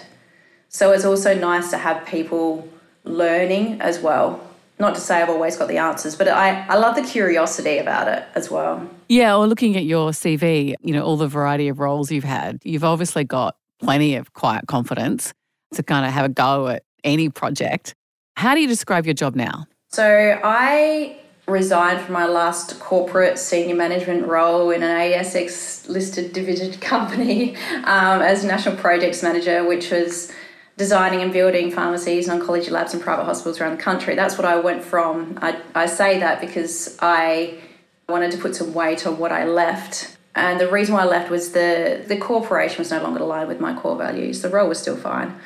So 0.69 0.91
it's 0.91 1.05
also 1.05 1.33
nice 1.33 1.71
to 1.71 1.77
have 1.77 2.05
people 2.05 2.69
learning 3.03 3.81
as 3.81 3.99
well. 3.99 4.48
Not 4.79 4.95
to 4.95 5.01
say 5.01 5.21
I've 5.21 5.29
always 5.29 5.57
got 5.57 5.67
the 5.67 5.77
answers, 5.77 6.15
but 6.15 6.29
I, 6.29 6.65
I 6.67 6.77
love 6.77 6.95
the 6.95 7.01
curiosity 7.01 7.79
about 7.79 8.07
it 8.07 8.23
as 8.33 8.49
well. 8.49 8.89
Yeah, 9.09 9.35
or 9.35 9.45
looking 9.45 9.75
at 9.75 9.83
your 9.83 10.11
CV, 10.11 10.75
you 10.81 10.93
know, 10.93 11.03
all 11.03 11.17
the 11.17 11.27
variety 11.27 11.67
of 11.67 11.79
roles 11.79 12.09
you've 12.11 12.23
had, 12.23 12.61
you've 12.63 12.85
obviously 12.85 13.25
got 13.25 13.57
plenty 13.79 14.15
of 14.15 14.33
quiet 14.33 14.67
confidence 14.67 15.33
to 15.73 15.83
kind 15.83 16.05
of 16.05 16.13
have 16.13 16.25
a 16.25 16.29
go 16.29 16.67
at 16.67 16.83
any 17.03 17.29
project. 17.29 17.93
How 18.37 18.55
do 18.55 18.61
you 18.61 18.67
describe 18.67 19.05
your 19.05 19.13
job 19.13 19.35
now? 19.35 19.65
So 19.89 20.39
I 20.43 21.17
resigned 21.45 22.01
from 22.01 22.13
my 22.13 22.25
last 22.25 22.79
corporate 22.79 23.39
senior 23.39 23.75
management 23.75 24.27
role 24.27 24.69
in 24.69 24.83
an 24.83 24.97
ASX 24.97 25.89
listed 25.89 26.31
division 26.31 26.71
company 26.79 27.55
um, 27.83 28.21
as 28.21 28.45
national 28.45 28.77
projects 28.77 29.23
manager, 29.23 29.67
which 29.67 29.91
was 29.91 30.31
designing 30.79 31.21
and 31.21 31.33
building 31.33 31.69
pharmacies 31.69 32.29
and 32.29 32.41
oncology 32.41 32.71
labs 32.71 32.93
and 32.93 33.03
private 33.03 33.25
hospitals 33.25 33.59
around 33.59 33.77
the 33.77 33.83
country. 33.83 34.15
That's 34.15 34.37
what 34.37 34.45
I 34.45 34.55
went 34.61 34.81
from. 34.81 35.37
I, 35.41 35.61
I 35.75 35.87
say 35.87 36.19
that 36.21 36.39
because 36.39 36.97
I 37.01 37.59
wanted 38.07 38.31
to 38.31 38.37
put 38.37 38.55
some 38.55 38.73
weight 38.73 39.05
on 39.05 39.19
what 39.19 39.33
I 39.33 39.43
left. 39.43 40.15
And 40.35 40.57
the 40.57 40.71
reason 40.71 40.95
why 40.95 41.01
I 41.01 41.05
left 41.05 41.29
was 41.29 41.51
the, 41.51 42.01
the 42.07 42.15
corporation 42.15 42.77
was 42.77 42.91
no 42.91 43.03
longer 43.03 43.21
aligned 43.21 43.49
with 43.49 43.59
my 43.59 43.75
core 43.75 43.97
values. 43.97 44.41
The 44.41 44.47
role 44.47 44.69
was 44.69 44.79
still 44.79 44.95
fine. 44.95 45.37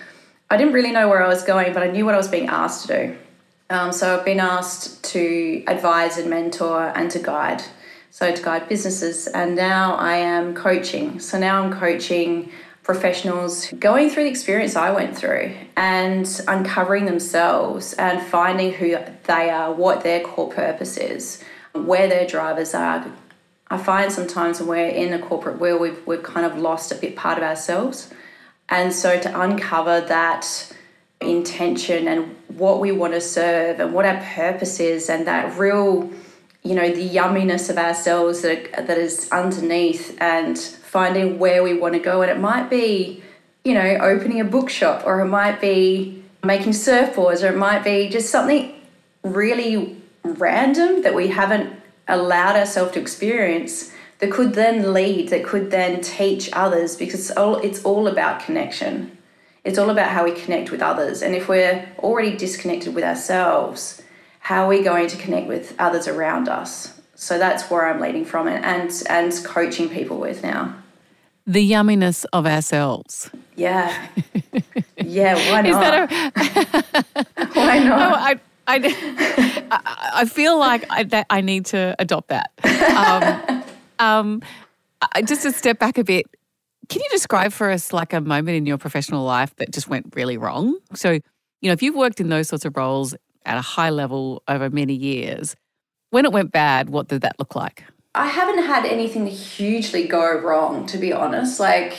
I 0.51 0.55
didn't 0.55 0.73
really 0.73 0.91
know 0.91 1.09
where 1.09 1.23
I 1.23 1.27
was 1.27 1.43
going, 1.43 1.73
but 1.73 1.81
I 1.81 1.89
knew 1.89 2.05
what 2.05 2.13
I 2.13 2.17
was 2.17 2.27
being 2.27 2.47
asked 2.47 2.87
to 2.87 2.87
do. 2.95 3.17
Um, 3.71 3.91
so 3.91 4.15
I've 4.15 4.25
been 4.25 4.39
asked 4.39 5.03
to 5.13 5.63
advise 5.65 6.19
and 6.19 6.29
mentor 6.29 6.93
and 6.95 7.09
to 7.09 7.17
guide. 7.17 7.63
So 8.11 8.31
to 8.35 8.43
guide 8.43 8.69
businesses, 8.69 9.25
and 9.25 9.55
now 9.55 9.95
I 9.95 10.17
am 10.17 10.53
coaching. 10.53 11.19
So 11.19 11.39
now 11.39 11.63
I'm 11.63 11.73
coaching 11.73 12.51
professionals 12.83 13.71
going 13.79 14.09
through 14.09 14.25
the 14.25 14.29
experience 14.29 14.75
I 14.75 14.91
went 14.91 15.17
through 15.17 15.55
and 15.77 16.41
uncovering 16.47 17.05
themselves 17.05 17.93
and 17.93 18.21
finding 18.21 18.73
who 18.73 18.97
they 19.23 19.49
are, 19.49 19.73
what 19.73 20.03
their 20.03 20.21
core 20.21 20.51
purpose 20.51 20.97
is, 20.97 21.41
where 21.73 22.07
their 22.07 22.27
drivers 22.27 22.73
are. 22.73 23.09
I 23.69 23.77
find 23.77 24.11
sometimes 24.11 24.59
when 24.59 24.67
we're 24.67 24.89
in 24.89 25.13
a 25.13 25.19
corporate 25.19 25.59
world, 25.59 25.81
we've, 25.81 26.05
we've 26.05 26.23
kind 26.23 26.45
of 26.45 26.57
lost 26.57 26.91
a 26.91 26.95
bit 26.95 27.15
part 27.15 27.37
of 27.37 27.43
ourselves. 27.43 28.13
And 28.67 28.93
so 28.93 29.19
to 29.19 29.41
uncover 29.41 30.01
that 30.01 30.73
intention 31.21 32.07
and 32.07 32.35
what 32.49 32.81
we 32.81 32.91
want 32.91 33.13
to 33.13 33.21
serve 33.21 33.79
and 33.79 33.93
what 33.93 34.05
our 34.05 34.21
purpose 34.35 34.79
is 34.79 35.09
and 35.09 35.25
that 35.25 35.57
real 35.57 36.11
you 36.63 36.75
know 36.75 36.89
the 36.91 37.09
yumminess 37.09 37.69
of 37.69 37.77
ourselves 37.77 38.41
that 38.41 38.87
that 38.87 38.97
is 38.97 39.29
underneath 39.31 40.17
and 40.21 40.57
finding 40.93 41.39
where 41.39 41.61
we 41.63 41.73
want 41.73 41.93
to 41.95 41.99
go 41.99 42.21
and 42.21 42.31
it 42.31 42.39
might 42.39 42.69
be 42.69 43.21
you 43.65 43.73
know 43.73 43.89
opening 44.11 44.39
a 44.39 44.45
bookshop 44.45 45.05
or 45.05 45.19
it 45.21 45.25
might 45.25 45.59
be 45.59 46.23
making 46.43 46.71
surfboards 46.71 47.43
or 47.43 47.47
it 47.47 47.57
might 47.57 47.83
be 47.83 48.07
just 48.09 48.29
something 48.29 48.73
really 49.23 49.97
random 50.23 51.01
that 51.01 51.15
we 51.15 51.27
haven't 51.27 51.67
allowed 52.07 52.55
ourselves 52.55 52.91
to 52.93 52.99
experience 52.99 53.91
that 54.19 54.31
could 54.31 54.53
then 54.53 54.93
lead 54.93 55.29
that 55.29 55.43
could 55.43 55.71
then 55.71 55.99
teach 55.99 56.49
others 56.53 56.95
because 56.95 57.21
it's 57.29 57.37
all, 57.37 57.55
it's 57.57 57.83
all 57.83 58.07
about 58.07 58.39
connection 58.45 59.17
it's 59.63 59.77
all 59.77 59.89
about 59.89 60.09
how 60.11 60.23
we 60.23 60.31
connect 60.31 60.69
with 60.69 60.81
others 60.81 61.21
and 61.21 61.33
if 61.33 61.49
we're 61.49 61.89
already 61.99 62.37
disconnected 62.37 62.93
with 62.93 63.03
ourselves 63.03 64.03
how 64.43 64.65
are 64.65 64.67
we 64.67 64.83
going 64.83 65.07
to 65.07 65.15
connect 65.15 65.47
with 65.47 65.73
others 65.79 66.05
around 66.05 66.49
us? 66.49 66.99
So 67.15 67.39
that's 67.39 67.69
where 67.69 67.87
I'm 67.87 68.01
leading 68.01 68.25
from 68.25 68.49
it 68.49 68.61
and 68.63 68.91
and 69.07 69.33
coaching 69.45 69.87
people 69.87 70.17
with 70.17 70.43
now. 70.43 70.75
The 71.45 71.69
yumminess 71.69 72.25
of 72.33 72.45
ourselves. 72.45 73.29
Yeah. 73.55 74.07
Yeah, 75.05 75.35
why 75.51 75.61
not? 75.61 75.65
Is 75.65 75.75
that 75.75 77.25
a 77.35 77.45
why 77.53 77.79
not? 77.79 77.99
No, 77.99 78.15
I, 78.15 78.39
I, 78.67 80.11
I 80.15 80.25
feel 80.25 80.57
like 80.57 80.85
I, 80.89 81.03
that 81.03 81.25
I 81.29 81.41
need 81.41 81.65
to 81.67 81.93
adopt 81.99 82.29
that. 82.29 82.51
Um, 82.95 83.63
um, 83.99 84.41
just 85.25 85.41
to 85.43 85.51
step 85.51 85.77
back 85.77 85.97
a 85.97 86.05
bit, 86.05 86.25
can 86.87 87.01
you 87.01 87.09
describe 87.11 87.51
for 87.51 87.69
us 87.69 87.91
like 87.91 88.13
a 88.13 88.21
moment 88.21 88.55
in 88.55 88.65
your 88.65 88.77
professional 88.77 89.25
life 89.25 89.53
that 89.57 89.71
just 89.71 89.89
went 89.89 90.15
really 90.15 90.37
wrong? 90.37 90.77
So, 90.93 91.11
you 91.11 91.21
know, 91.63 91.73
if 91.73 91.83
you've 91.83 91.95
worked 91.95 92.21
in 92.21 92.29
those 92.29 92.47
sorts 92.47 92.63
of 92.63 92.77
roles 92.77 93.13
at 93.45 93.57
a 93.57 93.61
high 93.61 93.89
level 93.89 94.43
over 94.47 94.69
many 94.69 94.93
years. 94.93 95.55
When 96.09 96.25
it 96.25 96.31
went 96.31 96.51
bad, 96.51 96.89
what 96.89 97.07
did 97.07 97.21
that 97.21 97.37
look 97.39 97.55
like? 97.55 97.83
I 98.15 98.27
haven't 98.27 98.63
had 98.63 98.85
anything 98.85 99.25
hugely 99.25 100.07
go 100.07 100.39
wrong, 100.39 100.85
to 100.87 100.97
be 100.97 101.11
honest. 101.11 101.59
Like, 101.59 101.97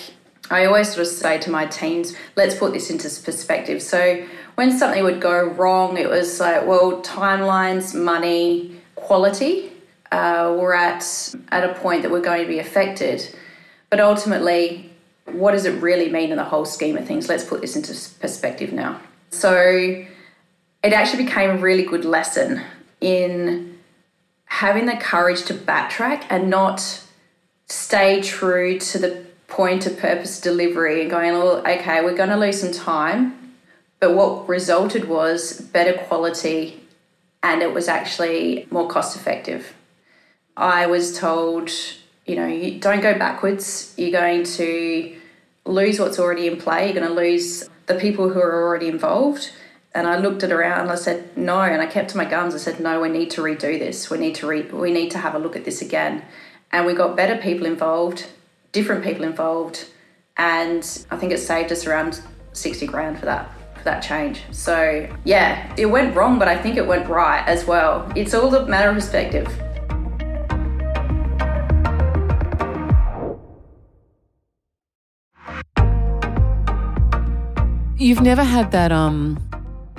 I 0.51 0.65
always 0.67 0.89
sort 0.89 1.07
of 1.07 1.13
say 1.13 1.39
to 1.39 1.51
my 1.51 1.67
teams, 1.67 2.15
let's 2.37 2.55
put 2.55 2.73
this 2.73 2.89
into 2.91 3.09
perspective. 3.23 3.83
So, 3.83 4.25
when 4.55 4.77
something 4.79 5.03
would 5.03 5.21
go 5.21 5.45
wrong, 5.45 5.97
it 5.99 6.09
was 6.09 6.39
like, 6.39 6.67
well, 6.67 7.03
timelines, 7.03 7.95
money, 7.95 8.77
quality 8.95 9.73
uh, 10.13 10.55
were 10.57 10.75
at, 10.75 11.35
at 11.49 11.69
a 11.69 11.75
point 11.75 12.03
that 12.03 12.13
we're 12.13 12.21
going 12.21 12.43
to 12.43 12.49
be 12.49 12.61
affected. 12.61 13.35
But 13.91 13.99
ultimately, 13.99 14.93
what 15.25 15.53
does 15.53 15.65
it 15.65 15.83
really 15.83 16.13
mean 16.13 16.31
in 16.31 16.37
the 16.37 16.45
whole 16.45 16.65
scheme 16.65 16.97
of 16.97 17.07
things? 17.07 17.29
Let's 17.29 17.45
put 17.45 17.61
this 17.61 17.75
into 17.75 17.93
perspective 18.21 18.73
now. 18.73 19.01
So, 19.31 19.57
it 19.57 20.93
actually 20.93 21.25
became 21.25 21.51
a 21.51 21.57
really 21.57 21.85
good 21.85 22.05
lesson 22.05 22.63
in 23.01 23.74
having 24.47 24.87
the 24.87 24.97
courage 24.97 25.45
to 25.45 25.55
backtrack 25.55 26.25
and 26.31 26.49
not 26.49 27.03
stay 27.67 28.21
true 28.21 28.79
to 28.79 28.99
the 28.99 29.25
point 29.47 29.87
of 29.87 29.99
purpose 29.99 30.41
delivery 30.41 31.03
and 31.03 31.11
going, 31.11 31.33
well, 31.33 31.59
okay, 31.67 32.03
we're 32.03 32.17
going 32.17 32.29
to 32.29 32.37
lose 32.37 32.61
some 32.61 32.73
time. 32.73 33.55
But 34.01 34.15
what 34.15 34.49
resulted 34.49 35.09
was 35.09 35.61
better 35.61 35.95
quality 35.95 36.81
and 37.43 37.63
it 37.63 37.73
was 37.73 37.89
actually 37.89 38.67
more 38.71 38.89
cost 38.89 39.17
effective. 39.17 39.75
I 40.57 40.87
was 40.87 41.19
told, 41.19 41.71
you 42.27 42.37
know, 42.37 42.47
you 42.47 42.81
don't 42.81 43.01
go 43.01 43.19
backwards. 43.19 43.95
You're 43.97 44.11
going 44.11 44.45
to 44.45 45.17
lose 45.67 45.99
what's 45.99 46.19
already 46.19 46.47
in 46.47 46.57
play. 46.57 46.87
You're 46.87 46.95
going 46.95 47.09
to 47.09 47.15
lose 47.15 47.69
the 47.87 47.97
people 47.97 48.31
who 48.31 48.41
are 48.41 48.63
already 48.63 48.89
involved. 48.89 49.51
And 49.95 50.09
I 50.09 50.19
looked 50.19 50.43
it 50.43 50.51
around 50.51 50.81
and 50.81 50.91
I 50.91 50.97
said, 50.97 51.37
no. 51.37 51.61
And 51.61 51.81
I 51.81 51.87
kept 51.87 52.11
to 52.11 52.17
my 52.17 52.25
guns. 52.25 52.53
I 52.53 52.59
said, 52.59 52.81
no, 52.81 53.01
we 53.01 53.09
need 53.09 53.31
to 53.33 53.43
redo 53.43 53.79
this. 53.79 54.11
We 54.11 54.19
need 54.19 54.35
to 54.37 54.47
re- 54.49 54.63
we 54.63 54.93
need 54.93 55.13
to 55.13 55.19
have 55.19 55.37
a 55.37 55.39
look 55.39 55.55
at 55.55 55.65
this 55.65 55.81
again. 55.83 56.25
And 56.73 56.85
we 56.85 56.95
got 56.95 57.17
better 57.17 57.41
people 57.41 57.65
involved, 57.65 58.27
different 58.73 59.05
people 59.05 59.25
involved. 59.25 59.87
And 60.37 60.83
I 61.13 61.17
think 61.17 61.31
it 61.31 61.39
saved 61.39 61.71
us 61.71 61.87
around 61.87 62.21
60 62.53 62.87
grand 62.89 63.21
for 63.21 63.27
that 63.27 63.53
for 63.77 63.85
that 63.85 64.01
change. 64.01 64.43
So 64.51 65.09
yeah, 65.23 65.73
it 65.77 65.87
went 65.87 66.17
wrong, 66.17 66.41
but 66.41 66.49
I 66.49 66.57
think 66.57 66.77
it 66.77 66.87
went 66.87 67.09
right 67.09 67.47
as 67.47 67.65
well. 67.65 68.11
It's 68.17 68.35
all 68.35 68.53
a 68.53 68.67
matter 68.67 68.89
of 68.89 68.97
perspective. 68.97 69.47
You've 77.97 78.21
never 78.21 78.43
had 78.43 78.73
that 78.73 78.91
um 78.91 79.39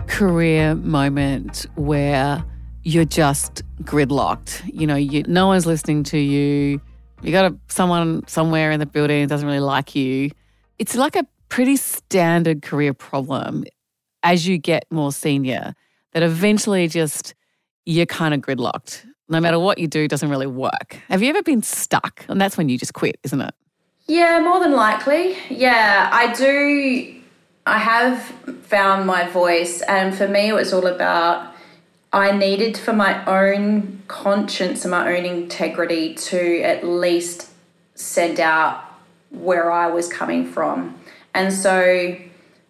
career 0.08 0.76
moment 0.76 1.66
where 1.76 2.44
you're 2.84 3.06
just 3.06 3.64
gridlocked. 3.82 4.62
You 4.72 4.88
know, 4.88 4.96
you, 4.96 5.24
no 5.24 5.48
one's 5.48 5.66
listening 5.66 6.04
to 6.06 6.18
you. 6.18 6.80
You 7.22 7.32
got 7.32 7.52
a, 7.52 7.58
someone 7.68 8.26
somewhere 8.28 8.72
in 8.72 8.80
the 8.80 8.86
building 8.86 9.28
doesn't 9.28 9.48
really 9.48 9.60
like 9.60 9.96
you. 9.96 10.30
It's 10.78 10.96
like 10.96 11.16
a 11.16 11.26
pretty 11.50 11.76
standard 11.78 12.62
career 12.62 12.94
problem 12.94 13.64
as 14.24 14.48
you 14.48 14.58
get 14.58 14.86
more 14.92 15.12
senior 15.12 15.74
that 16.14 16.24
eventually 16.24 16.88
just 16.88 17.34
you're 17.86 18.06
kind 18.06 18.34
of 18.34 18.42
gridlocked. 18.42 19.06
No 19.28 19.40
matter 19.40 19.60
what 19.60 19.80
you 19.80 19.88
do, 19.88 20.08
doesn't 20.08 20.30
really 20.30 20.48
work. 20.48 21.00
Have 21.10 21.24
you 21.24 21.30
ever 21.30 21.42
been 21.42 21.64
stuck? 21.64 22.26
And 22.28 22.40
that's 22.40 22.58
when 22.58 22.70
you 22.70 22.78
just 22.78 22.94
quit, 22.94 23.18
isn't 23.24 23.42
it? 23.42 23.54
Yeah, 24.08 24.40
more 24.40 24.60
than 24.60 24.74
likely. 24.74 25.36
Yeah, 25.50 26.10
I 26.12 26.32
do 26.34 27.22
I 27.66 27.80
have 27.80 28.22
found 28.64 29.08
my 29.08 29.28
voice, 29.28 29.82
and 29.82 30.16
for 30.16 30.28
me, 30.28 30.50
it 30.50 30.54
was 30.54 30.72
all 30.72 30.86
about 30.86 31.54
I 32.14 32.32
needed 32.32 32.78
for 32.78 32.94
my 32.94 33.26
own 33.26 34.04
conscience 34.08 34.86
and 34.86 34.92
my 34.92 35.18
own 35.18 35.26
integrity 35.26 36.14
to 36.16 36.62
at 36.62 36.86
least 36.86 37.50
send 37.96 38.40
out 38.40 38.84
where 39.32 39.72
I 39.72 39.88
was 39.88 40.08
coming 40.08 40.46
from. 40.46 40.98
And 41.34 41.52
so 41.52 42.16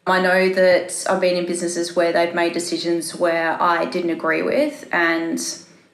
I 0.08 0.22
know 0.22 0.50
that 0.50 1.06
I've 1.10 1.22
been 1.22 1.36
in 1.36 1.46
businesses 1.46 1.96
where 1.96 2.14
they've 2.14 2.34
made 2.34 2.54
decisions 2.54 3.16
where 3.16 3.62
I 3.62 3.86
didn't 3.86 4.12
agree 4.12 4.44
with, 4.44 4.88
and 4.94 5.40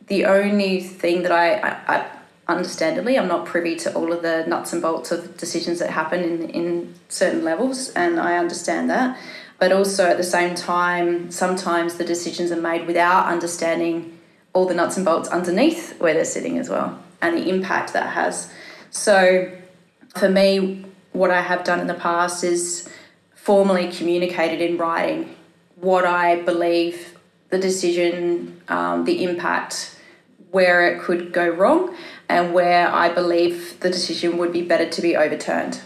the 0.08 0.25
only 0.25 0.79
thing 0.79 1.24
that 1.24 1.31
I, 1.31 1.55
I, 1.55 1.96
I 1.96 2.12
understandably, 2.58 3.17
I'm 3.17 3.27
not 3.27 3.46
privy 3.46 3.75
to 3.77 3.93
all 3.93 4.12
of 4.13 4.22
the 4.22 4.46
nuts 4.48 4.74
and 4.74 4.81
bolts 4.81 5.12
of 5.12 5.38
decisions 5.38 5.79
that 5.79 5.89
happen 5.89 6.24
in, 6.24 6.50
in 6.50 6.96
certain 7.10 7.43
levels, 7.43 7.89
and 7.89 8.20
I 8.20 8.38
understand 8.38 8.89
that. 8.89 9.17
But 9.60 9.72
also 9.72 10.08
at 10.08 10.17
the 10.17 10.24
same 10.24 10.55
time, 10.55 11.31
sometimes 11.31 11.96
the 11.96 12.05
decisions 12.05 12.51
are 12.51 12.62
made 12.62 12.88
without 12.88 13.27
understanding 13.27 14.17
all 14.53 14.65
the 14.65 14.74
nuts 14.74 14.98
and 14.98 15.05
bolts 15.05 15.29
underneath 15.29 16.00
where 16.00 16.13
they're 16.13 16.25
sitting 16.25 16.58
as 16.58 16.70
well 16.70 17.01
and 17.22 17.38
the 17.38 17.50
impact 17.50 17.93
that 17.93 18.13
has. 18.13 18.51
So 18.89 19.51
for 20.15 20.29
me, 20.29 20.86
what 21.13 21.31
I 21.31 21.41
have 21.41 21.63
done 21.63 21.79
in 21.79 21.88
the 21.88 21.93
past 21.93 22.43
is 22.43 22.89
formally 23.36 23.91
communicated 23.91 24.62
in 24.62 24.77
writing 24.77 25.36
what 25.75 26.05
I 26.05 26.41
believe 26.41 27.17
the 27.50 27.58
decision, 27.58 28.62
um, 28.67 29.05
the 29.05 29.24
impact, 29.24 29.96
where 30.51 30.88
it 30.88 31.01
could 31.01 31.34
go 31.34 31.50
wrong, 31.50 31.96
and 32.29 32.53
where 32.53 32.88
I 32.89 33.10
believe 33.10 33.79
the 33.79 33.89
decision 33.89 34.38
would 34.38 34.51
be 34.51 34.62
better 34.62 34.89
to 34.89 35.01
be 35.01 35.15
overturned. 35.15 35.81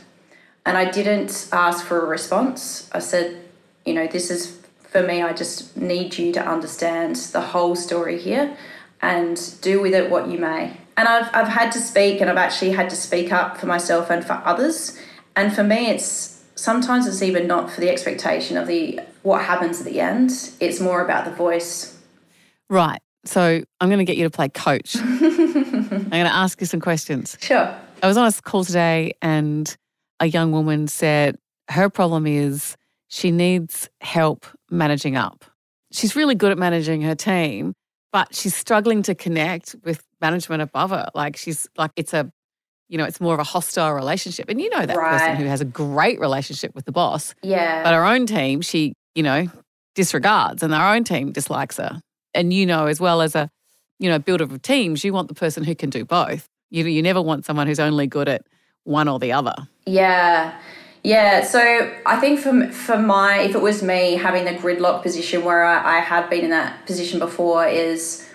And 0.65 0.77
I 0.77 0.89
didn't 0.89 1.47
ask 1.51 1.85
for 1.85 2.03
a 2.03 2.05
response. 2.05 2.89
I 2.91 2.99
said, 2.99 3.45
you 3.85 3.93
know, 3.93 4.07
this 4.07 4.31
is 4.31 4.59
for 4.95 5.03
me, 5.03 5.21
I 5.21 5.33
just 5.33 5.75
need 5.75 6.17
you 6.17 6.31
to 6.31 6.47
understand 6.47 7.17
the 7.17 7.41
whole 7.41 7.75
story 7.75 8.17
here 8.17 8.55
and 9.01 9.37
do 9.61 9.81
with 9.81 9.93
it 9.93 10.09
what 10.09 10.29
you 10.29 10.39
may. 10.39 10.77
And 10.95 11.09
I've, 11.09 11.29
I've 11.33 11.49
had 11.49 11.73
to 11.73 11.79
speak 11.79 12.21
and 12.21 12.29
I've 12.29 12.37
actually 12.37 12.71
had 12.71 12.89
to 12.91 12.95
speak 12.95 13.33
up 13.33 13.57
for 13.57 13.65
myself 13.65 14.09
and 14.09 14.25
for 14.25 14.41
others. 14.45 14.97
And 15.35 15.53
for 15.53 15.65
me, 15.65 15.89
it's 15.89 16.41
sometimes 16.55 17.07
it's 17.07 17.21
even 17.21 17.45
not 17.45 17.69
for 17.69 17.81
the 17.81 17.89
expectation 17.89 18.55
of 18.55 18.67
the 18.67 19.01
what 19.23 19.43
happens 19.43 19.81
at 19.81 19.85
the 19.85 19.99
end. 19.99 20.31
It's 20.61 20.79
more 20.79 21.03
about 21.03 21.25
the 21.25 21.31
voice. 21.31 21.99
Right. 22.69 23.01
So 23.25 23.61
I'm 23.81 23.89
going 23.89 23.99
to 23.99 24.05
get 24.05 24.17
you 24.17 24.23
to 24.23 24.29
play 24.29 24.49
coach. 24.49 24.95
I'm 24.99 25.89
going 25.89 26.09
to 26.09 26.33
ask 26.33 26.59
you 26.61 26.67
some 26.67 26.79
questions. 26.79 27.37
Sure. 27.41 27.75
I 28.03 28.07
was 28.07 28.17
on 28.17 28.27
a 28.27 28.31
call 28.41 28.63
today 28.63 29.13
and 29.21 29.75
a 30.19 30.27
young 30.27 30.51
woman 30.51 30.87
said 30.87 31.37
her 31.69 31.89
problem 31.89 32.27
is 32.27 32.77
she 33.07 33.31
needs 33.31 33.89
help 34.01 34.45
managing 34.69 35.15
up. 35.15 35.43
She's 35.91 36.15
really 36.15 36.35
good 36.35 36.51
at 36.51 36.57
managing 36.57 37.01
her 37.01 37.15
team, 37.15 37.73
but 38.11 38.35
she's 38.35 38.55
struggling 38.55 39.01
to 39.03 39.15
connect 39.15 39.75
with 39.83 40.03
management 40.21 40.61
above 40.61 40.91
her. 40.91 41.09
Like 41.15 41.35
she's 41.37 41.67
like, 41.77 41.91
it's 41.95 42.13
a, 42.13 42.31
you 42.89 42.97
know, 42.97 43.05
it's 43.05 43.19
more 43.19 43.33
of 43.33 43.39
a 43.39 43.43
hostile 43.43 43.93
relationship. 43.93 44.49
And 44.49 44.61
you 44.61 44.69
know 44.69 44.85
that 44.85 44.95
Right. 44.95 45.09
person 45.19 45.35
who 45.37 45.45
has 45.45 45.61
a 45.61 45.65
great 45.65 46.19
relationship 46.19 46.75
with 46.75 46.85
the 46.85 46.91
boss, 46.91 47.33
Yeah. 47.41 47.81
but 47.83 47.93
her 47.93 48.05
own 48.05 48.25
team, 48.27 48.61
she, 48.61 48.93
you 49.15 49.23
know, 49.23 49.47
disregards 49.95 50.61
and 50.61 50.73
her 50.73 50.93
own 50.95 51.03
team 51.03 51.31
dislikes 51.31 51.77
her. 51.77 52.01
And 52.35 52.53
you 52.53 52.65
know, 52.65 52.85
as 52.85 52.99
well 52.99 53.21
as 53.21 53.33
a, 53.35 53.49
you 53.97 54.09
know, 54.09 54.19
builder 54.19 54.43
of 54.43 54.61
teams, 54.61 55.03
you 55.03 55.13
want 55.13 55.29
the 55.29 55.33
person 55.33 55.63
who 55.63 55.73
can 55.73 55.89
do 55.89 56.05
both. 56.05 56.47
You, 56.69 56.85
you 56.85 57.01
never 57.01 57.21
want 57.21 57.45
someone 57.45 57.67
who's 57.67 57.79
only 57.79 58.05
good 58.05 58.27
at 58.27 58.45
one 58.83 59.07
or 59.07 59.17
the 59.17 59.31
other. 59.31 59.55
Yeah. 59.85 60.59
Yeah, 61.03 61.43
so 61.43 61.93
I 62.07 62.19
think 62.19 62.39
for, 62.39 62.71
for 62.71 62.97
my, 62.97 63.41
if 63.41 63.53
it 63.53 63.61
was 63.61 63.83
me 63.83 64.15
having 64.15 64.43
the 64.43 64.53
gridlock 64.53 65.03
position 65.03 65.43
where 65.43 65.63
I, 65.63 65.97
I 65.97 65.99
have 65.99 66.31
been 66.31 66.43
in 66.43 66.49
that 66.49 66.87
position 66.87 67.19
before, 67.19 67.67
is 67.67 68.27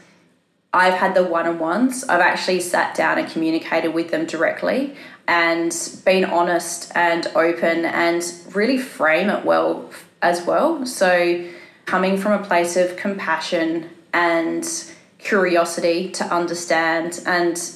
I've 0.72 0.94
had 0.94 1.16
the 1.16 1.24
one 1.24 1.48
on 1.48 1.58
ones. 1.58 2.04
I've 2.04 2.20
actually 2.20 2.60
sat 2.60 2.94
down 2.94 3.18
and 3.18 3.28
communicated 3.28 3.92
with 3.92 4.12
them 4.12 4.24
directly 4.24 4.94
and 5.26 5.74
been 6.04 6.24
honest 6.24 6.92
and 6.94 7.26
open 7.34 7.84
and 7.86 8.22
really 8.52 8.78
frame 8.78 9.30
it 9.30 9.44
well 9.44 9.90
as 10.22 10.46
well. 10.46 10.86
So, 10.86 11.44
coming 11.90 12.16
from 12.16 12.40
a 12.40 12.44
place 12.46 12.76
of 12.76 12.96
compassion 12.96 13.90
and 14.12 14.64
curiosity 15.18 16.08
to 16.08 16.24
understand 16.26 17.20
and 17.26 17.72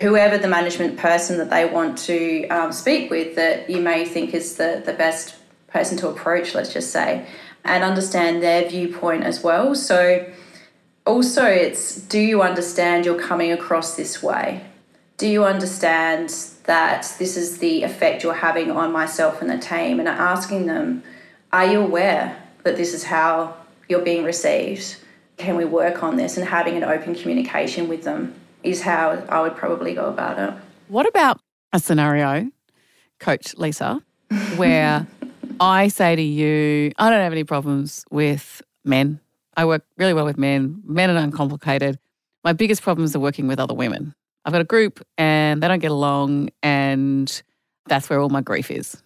whoever 0.00 0.38
the 0.38 0.46
management 0.46 0.96
person 0.96 1.38
that 1.38 1.50
they 1.50 1.64
want 1.64 1.98
to 1.98 2.46
um, 2.50 2.70
speak 2.70 3.10
with 3.10 3.34
that 3.34 3.68
you 3.68 3.80
may 3.80 4.04
think 4.04 4.32
is 4.32 4.54
the, 4.58 4.80
the 4.86 4.92
best 4.92 5.34
person 5.66 5.98
to 5.98 6.06
approach, 6.06 6.54
let's 6.54 6.72
just 6.72 6.92
say, 6.92 7.26
and 7.64 7.82
understand 7.82 8.40
their 8.40 8.68
viewpoint 8.68 9.24
as 9.24 9.42
well. 9.42 9.74
So, 9.74 10.24
also, 11.04 11.44
it's 11.44 11.96
do 11.96 12.20
you 12.20 12.42
understand 12.42 13.06
you're 13.06 13.18
coming 13.18 13.50
across 13.50 13.96
this 13.96 14.22
way? 14.22 14.64
Do 15.16 15.26
you 15.26 15.44
understand 15.44 16.28
that 16.64 17.12
this 17.18 17.36
is 17.36 17.58
the 17.58 17.82
effect 17.82 18.22
you're 18.22 18.34
having 18.34 18.70
on 18.70 18.92
myself 18.92 19.42
and 19.42 19.50
the 19.50 19.58
team? 19.58 19.98
And 19.98 20.08
asking 20.08 20.66
them, 20.66 21.02
are 21.52 21.66
you 21.66 21.80
aware 21.80 22.36
that 22.68 22.76
this 22.76 22.92
is 22.92 23.02
how 23.02 23.54
you're 23.88 24.02
being 24.02 24.24
received? 24.24 24.96
Can 25.38 25.56
we 25.56 25.64
work 25.64 26.02
on 26.02 26.16
this? 26.16 26.36
And 26.36 26.46
having 26.46 26.76
an 26.76 26.84
open 26.84 27.14
communication 27.14 27.88
with 27.88 28.04
them 28.04 28.34
is 28.62 28.82
how 28.82 29.24
I 29.30 29.40
would 29.40 29.56
probably 29.56 29.94
go 29.94 30.06
about 30.06 30.38
it. 30.38 30.54
What 30.88 31.06
about 31.06 31.40
a 31.72 31.78
scenario, 31.78 32.50
Coach 33.20 33.54
Lisa, 33.56 34.02
where 34.56 35.06
I 35.60 35.88
say 35.88 36.14
to 36.14 36.22
you, 36.22 36.92
I 36.98 37.08
don't 37.08 37.20
have 37.20 37.32
any 37.32 37.44
problems 37.44 38.04
with 38.10 38.60
men. 38.84 39.18
I 39.56 39.64
work 39.64 39.84
really 39.96 40.12
well 40.12 40.26
with 40.26 40.36
men. 40.36 40.82
Men 40.84 41.08
are 41.10 41.16
uncomplicated. 41.16 41.98
My 42.44 42.52
biggest 42.52 42.82
problems 42.82 43.16
are 43.16 43.20
working 43.20 43.48
with 43.48 43.58
other 43.58 43.74
women. 43.74 44.14
I've 44.44 44.52
got 44.52 44.60
a 44.60 44.64
group 44.64 45.04
and 45.16 45.62
they 45.62 45.68
don't 45.68 45.80
get 45.80 45.90
along, 45.90 46.50
and 46.62 47.42
that's 47.86 48.10
where 48.10 48.20
all 48.20 48.28
my 48.28 48.42
grief 48.42 48.70
is. 48.70 49.02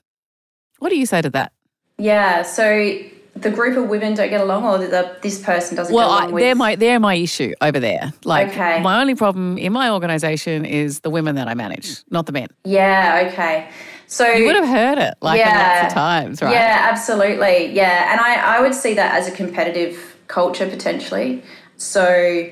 What 0.80 0.88
do 0.90 0.98
you 0.98 1.06
say 1.06 1.22
to 1.22 1.30
that? 1.30 1.52
Yeah, 1.98 2.42
so 2.42 3.00
the 3.34 3.50
group 3.50 3.76
of 3.76 3.88
women 3.88 4.14
don't 4.14 4.28
get 4.30 4.40
along, 4.40 4.64
or 4.64 4.78
the, 4.78 5.16
this 5.22 5.40
person 5.42 5.76
doesn't 5.76 5.94
Well, 5.94 6.08
get 6.08 6.14
I, 6.14 6.18
along 6.24 6.32
with. 6.34 6.40
they're 6.42 6.54
my 6.54 6.76
they're 6.76 7.00
my 7.00 7.14
issue 7.14 7.54
over 7.60 7.80
there. 7.80 8.12
Like 8.24 8.48
Okay. 8.50 8.80
my 8.82 9.00
only 9.00 9.14
problem 9.14 9.56
in 9.58 9.72
my 9.72 9.90
organisation 9.90 10.64
is 10.64 11.00
the 11.00 11.10
women 11.10 11.34
that 11.36 11.48
I 11.48 11.54
manage, 11.54 12.02
not 12.10 12.26
the 12.26 12.32
men. 12.32 12.48
yeah, 12.64 13.28
okay. 13.30 13.68
So 14.06 14.28
You 14.28 14.44
would 14.44 14.56
have 14.56 14.68
heard 14.68 14.98
it 14.98 15.14
like 15.22 15.38
Yeah. 15.38 15.58
lots 15.82 15.92
of 15.92 15.94
times, 15.94 16.42
right? 16.42 16.52
Yeah, 16.52 16.88
absolutely. 16.90 17.72
Yeah, 17.72 18.12
and 18.12 18.20
I, 18.20 18.56
I 18.58 18.60
would 18.60 18.74
see 18.74 18.92
that 18.94 19.14
as 19.14 19.26
a 19.26 19.30
competitive 19.30 20.16
culture 20.28 20.68
potentially. 20.68 21.42
So 21.78 22.46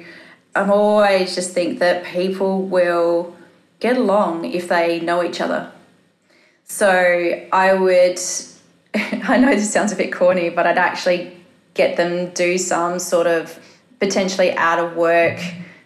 I'm 0.57 0.70
always 0.70 1.35
just 1.35 1.52
think 1.52 1.78
that 1.81 2.04
people 2.04 2.62
will 2.62 3.37
get 3.78 3.98
along 3.98 4.46
if 4.46 4.68
they 4.68 5.00
know 5.00 5.22
each 5.22 5.40
other. 5.42 5.70
So 6.64 7.46
I 7.52 7.74
would, 7.74 8.18
I 8.94 9.38
know 9.38 9.50
this 9.50 9.72
sounds 9.72 9.92
a 9.92 9.96
bit 9.96 10.12
corny, 10.12 10.50
but 10.50 10.66
I'd 10.66 10.79
actually 10.79 11.37
get 11.74 11.96
them 11.96 12.31
do 12.31 12.59
some 12.59 12.98
sort 12.98 13.26
of 13.26 13.59
potentially 14.00 14.53
out 14.57 14.79
of 14.79 14.96
work 14.96 15.38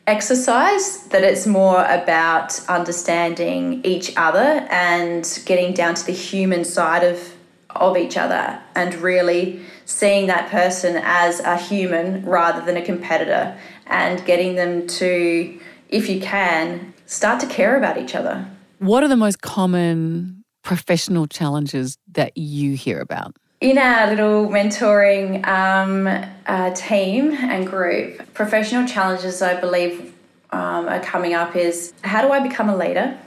exercise 0.07 1.05
that 1.09 1.25
it's 1.25 1.47
more 1.47 1.85
about 1.85 2.61
understanding 2.69 3.81
each 3.85 4.13
other 4.17 4.67
and 4.71 5.41
getting 5.47 5.73
down 5.73 5.95
to 5.95 6.05
the 6.05 6.13
human 6.13 6.65
side 6.65 7.03
of 7.03 7.35
of 7.71 7.97
each 7.97 8.17
other 8.17 8.61
and 8.77 8.95
really 8.97 9.61
seeing 9.85 10.29
that 10.29 10.49
person 10.49 11.01
as 11.03 11.41
a 11.41 11.57
human 11.57 12.25
rather 12.25 12.65
than 12.65 12.77
a 12.77 12.83
competitor 12.83 13.59
and 13.89 14.25
getting 14.25 14.55
them 14.55 14.87
to 14.87 15.59
if 15.89 16.09
you 16.09 16.21
can 16.21 16.95
start 17.07 17.41
to 17.41 17.47
care 17.49 17.77
about 17.77 17.99
each 17.99 18.15
other. 18.15 18.47
What 18.79 19.03
are 19.03 19.09
the 19.09 19.17
most 19.17 19.41
common 19.43 20.44
professional 20.65 21.27
challenges 21.29 21.99
that 22.09 22.37
you 22.37 22.75
hear 22.75 23.01
about? 23.01 23.37
in 23.65 23.79
our 23.79 24.11
little 24.11 24.47
mentoring 24.49 25.43
um, 25.47 26.07
uh, 26.47 26.71
team 26.75 27.33
and 27.33 27.67
group, 27.67 28.35
professional 28.35 28.87
challenges 28.87 29.41
I 29.41 29.59
believe 29.59 30.13
um, 30.51 30.87
are 30.87 31.01
coming 31.01 31.33
up 31.33 31.57
is 31.57 31.95
how 32.03 32.21
do 32.21 32.31
I 32.31 32.41
become 32.41 32.69
a 32.69 32.77
leader? 32.77 33.19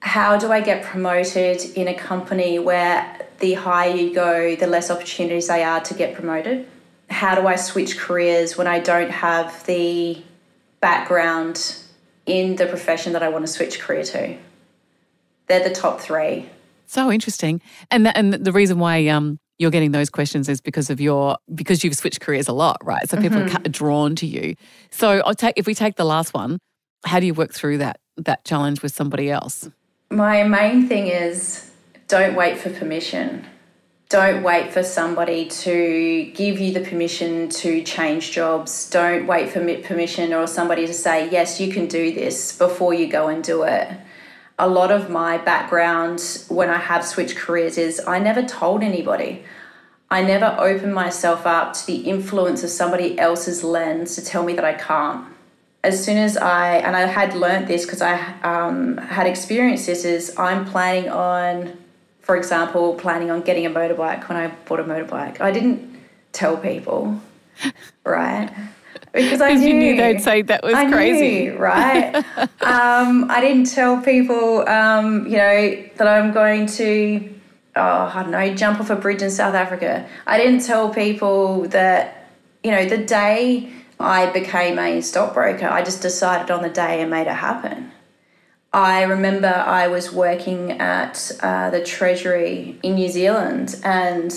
How 0.00 0.36
do 0.36 0.52
I 0.52 0.60
get 0.60 0.84
promoted 0.84 1.64
in 1.74 1.88
a 1.88 1.94
company 1.94 2.58
where 2.58 3.26
the 3.38 3.54
higher 3.54 3.94
you 3.94 4.14
go, 4.14 4.54
the 4.56 4.66
less 4.66 4.90
opportunities 4.90 5.48
they 5.48 5.64
are 5.64 5.80
to 5.80 5.94
get 5.94 6.14
promoted? 6.14 6.68
How 7.08 7.34
do 7.34 7.46
I 7.46 7.56
switch 7.56 7.96
careers 7.96 8.58
when 8.58 8.66
I 8.66 8.80
don't 8.80 9.10
have 9.10 9.64
the 9.64 10.22
background 10.80 11.78
in 12.26 12.56
the 12.56 12.66
profession 12.66 13.14
that 13.14 13.22
I 13.22 13.30
want 13.30 13.46
to 13.46 13.50
switch 13.50 13.80
career 13.80 14.04
to? 14.04 14.36
They're 15.46 15.66
the 15.66 15.74
top 15.74 16.00
three. 16.00 16.50
So 16.88 17.12
interesting. 17.12 17.60
And 17.90 18.08
and 18.16 18.32
the 18.32 18.52
reason 18.52 18.78
why 18.78 19.06
um, 19.08 19.38
you're 19.58 19.70
getting 19.70 19.92
those 19.92 20.08
questions 20.08 20.48
is 20.48 20.60
because 20.60 20.88
of 20.88 21.00
your 21.00 21.36
because 21.54 21.84
you've 21.84 21.96
switched 21.96 22.20
careers 22.20 22.48
a 22.48 22.52
lot, 22.52 22.78
right? 22.84 23.08
So 23.08 23.20
people 23.20 23.42
are 23.42 23.68
drawn 23.68 24.16
to 24.16 24.26
you. 24.26 24.54
So 24.90 25.20
I'll 25.24 25.34
take 25.34 25.54
if 25.56 25.66
we 25.66 25.74
take 25.74 25.96
the 25.96 26.04
last 26.04 26.32
one, 26.32 26.58
how 27.04 27.20
do 27.20 27.26
you 27.26 27.34
work 27.34 27.52
through 27.52 27.78
that 27.78 28.00
that 28.16 28.44
challenge 28.44 28.82
with 28.82 28.94
somebody 28.94 29.30
else? 29.30 29.68
My 30.10 30.42
main 30.44 30.88
thing 30.88 31.08
is 31.08 31.70
don't 32.08 32.34
wait 32.34 32.58
for 32.58 32.70
permission. 32.70 33.44
Don't 34.08 34.42
wait 34.42 34.72
for 34.72 34.82
somebody 34.82 35.44
to 35.48 36.32
give 36.34 36.58
you 36.58 36.72
the 36.72 36.80
permission 36.80 37.50
to 37.50 37.82
change 37.82 38.30
jobs. 38.32 38.88
Don't 38.88 39.26
wait 39.26 39.50
for 39.50 39.60
permission 39.82 40.32
or 40.32 40.46
somebody 40.46 40.86
to 40.86 40.94
say, 40.94 41.28
yes, 41.28 41.60
you 41.60 41.70
can 41.70 41.86
do 41.88 42.14
this 42.14 42.56
before 42.56 42.94
you 42.94 43.06
go 43.06 43.28
and 43.28 43.44
do 43.44 43.64
it. 43.64 43.86
A 44.58 44.68
lot 44.68 44.90
of 44.90 45.08
my 45.08 45.38
background 45.38 46.44
when 46.48 46.68
I 46.68 46.78
have 46.78 47.04
switched 47.04 47.36
careers 47.36 47.78
is 47.78 48.00
I 48.06 48.18
never 48.18 48.42
told 48.42 48.82
anybody. 48.82 49.44
I 50.10 50.22
never 50.22 50.56
opened 50.58 50.94
myself 50.94 51.46
up 51.46 51.74
to 51.74 51.86
the 51.86 51.96
influence 51.96 52.64
of 52.64 52.70
somebody 52.70 53.18
else's 53.18 53.62
lens 53.62 54.14
to 54.16 54.24
tell 54.24 54.42
me 54.42 54.54
that 54.54 54.64
I 54.64 54.74
can't 54.74 55.26
as 55.84 56.04
soon 56.04 56.16
as 56.16 56.36
I 56.36 56.76
and 56.76 56.96
I 56.96 57.06
had 57.06 57.34
learnt 57.34 57.66
this 57.68 57.84
because 57.84 58.02
I 58.02 58.14
um, 58.42 58.96
had 58.98 59.26
experienced 59.26 59.86
this 59.86 60.04
is 60.04 60.36
I'm 60.38 60.64
planning 60.64 61.08
on, 61.08 61.78
for 62.20 62.36
example, 62.36 62.94
planning 62.94 63.30
on 63.30 63.42
getting 63.42 63.66
a 63.66 63.70
motorbike 63.70 64.28
when 64.28 64.36
I 64.36 64.48
bought 64.66 64.80
a 64.80 64.84
motorbike. 64.84 65.40
I 65.40 65.50
didn't 65.50 66.00
tell 66.32 66.56
people, 66.56 67.20
right? 68.04 68.50
Because 69.12 69.40
I 69.40 69.54
knew, 69.54 69.68
you 69.68 69.74
knew 69.74 69.96
they'd 69.96 70.20
say 70.20 70.42
that 70.42 70.62
was 70.62 70.74
I 70.74 70.90
crazy. 70.90 71.50
knew, 71.50 71.58
right? 71.58 72.14
um, 72.60 73.30
I 73.30 73.40
didn't 73.40 73.66
tell 73.66 74.00
people, 74.00 74.68
um, 74.68 75.26
you 75.26 75.36
know, 75.36 75.84
that 75.96 76.06
I'm 76.06 76.32
going 76.32 76.66
to, 76.66 77.34
oh, 77.76 78.12
I 78.14 78.22
don't 78.22 78.30
know, 78.30 78.54
jump 78.54 78.80
off 78.80 78.90
a 78.90 78.96
bridge 78.96 79.22
in 79.22 79.30
South 79.30 79.54
Africa. 79.54 80.06
I 80.26 80.38
didn't 80.38 80.64
tell 80.64 80.92
people 80.92 81.68
that, 81.68 82.30
you 82.62 82.70
know, 82.70 82.86
the 82.86 82.98
day 82.98 83.72
I 84.00 84.26
became 84.26 84.78
a 84.78 85.00
stockbroker, 85.00 85.66
I 85.66 85.82
just 85.82 86.02
decided 86.02 86.50
on 86.50 86.62
the 86.62 86.68
day 86.68 87.00
and 87.00 87.10
made 87.10 87.26
it 87.26 87.34
happen. 87.34 87.92
I 88.72 89.02
remember 89.02 89.48
I 89.48 89.88
was 89.88 90.12
working 90.12 90.72
at 90.72 91.32
uh, 91.40 91.70
the 91.70 91.82
Treasury 91.82 92.78
in 92.82 92.96
New 92.96 93.08
Zealand 93.08 93.80
and 93.82 94.30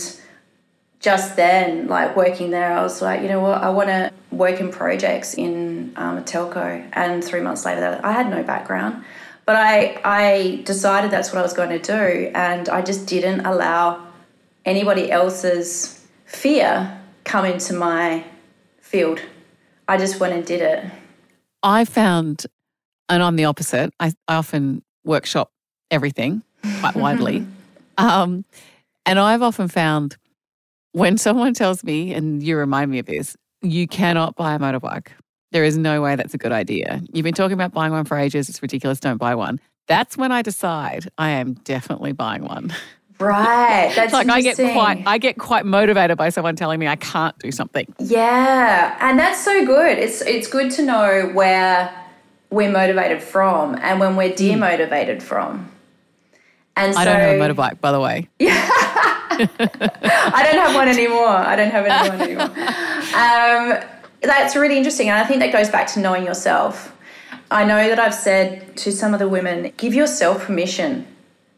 just 1.01 1.35
then, 1.35 1.87
like 1.87 2.15
working 2.15 2.51
there, 2.51 2.71
I 2.71 2.81
was 2.81 3.01
like, 3.01 3.21
you 3.21 3.27
know 3.27 3.39
what, 3.41 3.61
I 3.61 3.69
want 3.71 3.89
to 3.89 4.11
work 4.41 4.59
in 4.59 4.69
projects 4.71 5.35
in 5.35 5.93
um, 5.95 6.17
a 6.17 6.21
telco. 6.21 6.65
And 6.93 7.23
three 7.23 7.41
months 7.41 7.63
later, 7.63 8.01
I 8.03 8.11
had 8.11 8.27
no 8.29 8.41
background, 8.43 9.03
but 9.45 9.55
I 9.55 10.01
I 10.03 10.61
decided 10.65 11.11
that's 11.11 11.29
what 11.31 11.39
I 11.39 11.43
was 11.43 11.53
going 11.53 11.69
to 11.69 11.83
do, 11.97 12.31
and 12.35 12.67
I 12.67 12.81
just 12.81 13.05
didn't 13.05 13.41
allow 13.51 13.81
anybody 14.65 15.11
else's 15.11 16.03
fear 16.25 16.71
come 17.23 17.45
into 17.45 17.73
my 17.73 18.25
field. 18.79 19.19
I 19.87 19.97
just 19.97 20.19
went 20.19 20.33
and 20.33 20.45
did 20.45 20.61
it. 20.61 20.79
I 21.63 21.85
found, 21.85 22.47
and 23.09 23.21
I'm 23.21 23.35
the 23.35 23.45
opposite, 23.45 23.93
I, 23.99 24.13
I 24.27 24.35
often 24.35 24.83
workshop 25.03 25.51
everything 25.89 26.43
quite 26.79 26.95
widely. 26.95 27.45
Um, 27.97 28.45
and 29.05 29.19
I've 29.19 29.43
often 29.43 29.67
found 29.67 30.17
when 30.93 31.17
someone 31.17 31.53
tells 31.53 31.83
me, 31.83 32.13
and 32.13 32.41
you 32.41 32.57
remind 32.57 32.89
me 32.89 32.97
of 32.99 33.05
this, 33.05 33.35
you 33.61 33.87
cannot 33.87 34.35
buy 34.35 34.55
a 34.55 34.59
motorbike. 34.59 35.07
There 35.51 35.63
is 35.63 35.77
no 35.77 36.01
way 36.01 36.15
that's 36.15 36.33
a 36.33 36.37
good 36.37 36.51
idea. 36.51 37.01
You've 37.13 37.23
been 37.23 37.33
talking 37.33 37.53
about 37.53 37.73
buying 37.73 37.91
one 37.91 38.05
for 38.05 38.17
ages. 38.17 38.49
It's 38.49 38.61
ridiculous. 38.61 38.99
Don't 38.99 39.17
buy 39.17 39.35
one. 39.35 39.59
That's 39.87 40.17
when 40.17 40.31
I 40.31 40.41
decide 40.41 41.09
I 41.17 41.31
am 41.31 41.53
definitely 41.53 42.13
buying 42.13 42.43
one. 42.43 42.73
Right. 43.19 43.91
That's 43.95 44.13
like 44.13 44.29
I 44.29 44.41
get 44.41 44.55
quite 44.55 45.03
I 45.05 45.17
get 45.17 45.37
quite 45.37 45.65
motivated 45.65 46.17
by 46.17 46.29
someone 46.29 46.55
telling 46.55 46.79
me 46.79 46.87
I 46.87 46.95
can't 46.95 47.37
do 47.39 47.51
something. 47.51 47.93
Yeah. 47.99 48.97
And 48.99 49.19
that's 49.19 49.43
so 49.43 49.63
good. 49.65 49.99
It's 49.99 50.21
it's 50.21 50.47
good 50.47 50.71
to 50.71 50.81
know 50.81 51.29
where 51.33 51.93
we're 52.49 52.71
motivated 52.71 53.21
from 53.21 53.75
and 53.81 53.99
when 53.99 54.15
we're 54.15 54.29
hmm. 54.29 54.35
demotivated 54.35 55.21
from. 55.21 55.71
And 56.75 56.95
I 56.95 57.05
don't 57.05 57.15
have 57.15 57.35
a 57.35 57.53
motorbike, 57.53 57.81
by 57.81 57.91
the 57.91 57.99
way. 57.99 58.27
Yeah. 58.39 58.55
I 59.33 60.49
don't 60.51 60.61
have 60.65 60.75
one 60.75 60.87
anymore. 60.87 61.27
I 61.27 61.55
don't 61.55 61.71
have 61.71 61.85
anyone 61.85 62.21
anymore. 62.21 62.49
Um, 63.13 63.77
that's 64.21 64.55
really 64.55 64.77
interesting. 64.77 65.09
And 65.09 65.17
I 65.19 65.25
think 65.25 65.39
that 65.39 65.51
goes 65.51 65.69
back 65.69 65.87
to 65.93 65.99
knowing 65.99 66.25
yourself. 66.25 66.95
I 67.49 67.65
know 67.65 67.89
that 67.89 67.99
I've 67.99 68.15
said 68.15 68.77
to 68.77 68.91
some 68.91 69.13
of 69.13 69.19
the 69.19 69.27
women, 69.27 69.73
give 69.77 69.93
yourself 69.93 70.45
permission 70.45 71.05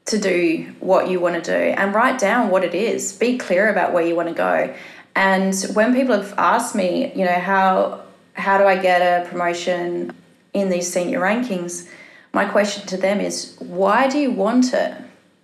to 0.06 0.18
do 0.18 0.74
what 0.80 1.08
you 1.10 1.20
want 1.20 1.42
to 1.42 1.42
do 1.42 1.58
and 1.58 1.94
write 1.94 2.20
down 2.20 2.50
what 2.50 2.64
it 2.64 2.74
is. 2.74 3.14
Be 3.14 3.38
clear 3.38 3.70
about 3.70 3.94
where 3.94 4.06
you 4.06 4.16
want 4.16 4.30
to 4.30 4.34
go. 4.34 4.74
And 5.16 5.56
when 5.74 5.94
people 5.94 6.16
have 6.16 6.34
asked 6.38 6.76
me, 6.76 7.14
you 7.14 7.26
know, 7.26 7.40
how 7.40 8.02
how 8.34 8.58
do 8.58 8.66
I 8.66 8.76
get 8.76 9.02
a 9.02 9.30
promotion 9.30 10.12
in 10.54 10.70
these 10.70 10.92
senior 10.92 11.20
rankings? 11.20 11.88
My 12.34 12.46
question 12.46 12.88
to 12.88 12.98
them 12.98 13.22
is, 13.22 13.56
why 13.60 14.08
do 14.08 14.18
you 14.18 14.32
want 14.32 14.74
it? 14.74 14.98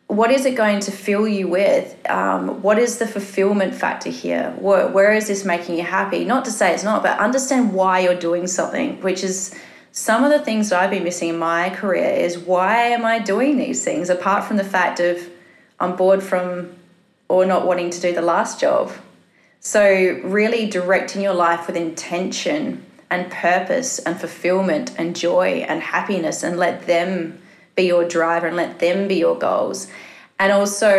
What 0.09 0.31
is 0.31 0.47
it 0.47 0.55
going 0.55 0.79
to 0.81 0.91
fill 0.91 1.27
you 1.27 1.47
with? 1.47 1.95
Um, 2.09 2.63
what 2.63 2.79
is 2.79 2.97
the 2.97 3.05
fulfillment 3.05 3.75
factor 3.75 4.09
here? 4.09 4.55
Where, 4.57 4.87
where 4.87 5.13
is 5.13 5.27
this 5.27 5.45
making 5.45 5.77
you 5.77 5.83
happy? 5.83 6.25
Not 6.25 6.45
to 6.45 6.51
say 6.51 6.73
it's 6.73 6.83
not, 6.83 7.03
but 7.03 7.19
understand 7.19 7.73
why 7.73 7.99
you're 7.99 8.15
doing 8.15 8.47
something, 8.47 8.99
which 9.03 9.23
is 9.23 9.55
some 9.91 10.23
of 10.23 10.31
the 10.31 10.39
things 10.39 10.69
that 10.69 10.81
I've 10.81 10.89
been 10.89 11.03
missing 11.03 11.29
in 11.29 11.37
my 11.37 11.69
career 11.69 12.09
is 12.09 12.39
why 12.39 12.85
am 12.85 13.05
I 13.05 13.19
doing 13.19 13.57
these 13.57 13.83
things 13.83 14.09
apart 14.09 14.45
from 14.45 14.57
the 14.57 14.63
fact 14.63 14.99
of 14.99 15.29
I'm 15.79 15.95
bored 15.95 16.23
from 16.23 16.75
or 17.27 17.45
not 17.45 17.67
wanting 17.67 17.91
to 17.91 18.01
do 18.01 18.11
the 18.11 18.23
last 18.23 18.59
job. 18.59 18.91
So, 19.59 20.19
really 20.23 20.67
directing 20.67 21.21
your 21.21 21.35
life 21.35 21.67
with 21.67 21.75
intention 21.75 22.83
and 23.11 23.31
purpose 23.31 23.99
and 23.99 24.19
fulfillment 24.19 24.91
and 24.97 25.15
joy 25.15 25.65
and 25.67 25.83
happiness 25.83 26.41
and 26.41 26.57
let 26.57 26.87
them 26.87 27.39
be 27.79 27.87
your 27.87 28.05
driver 28.05 28.45
and 28.47 28.57
let 28.57 28.79
them 28.79 29.07
be 29.07 29.15
your 29.15 29.37
goals. 29.37 29.87
And 30.37 30.51
also, 30.51 30.91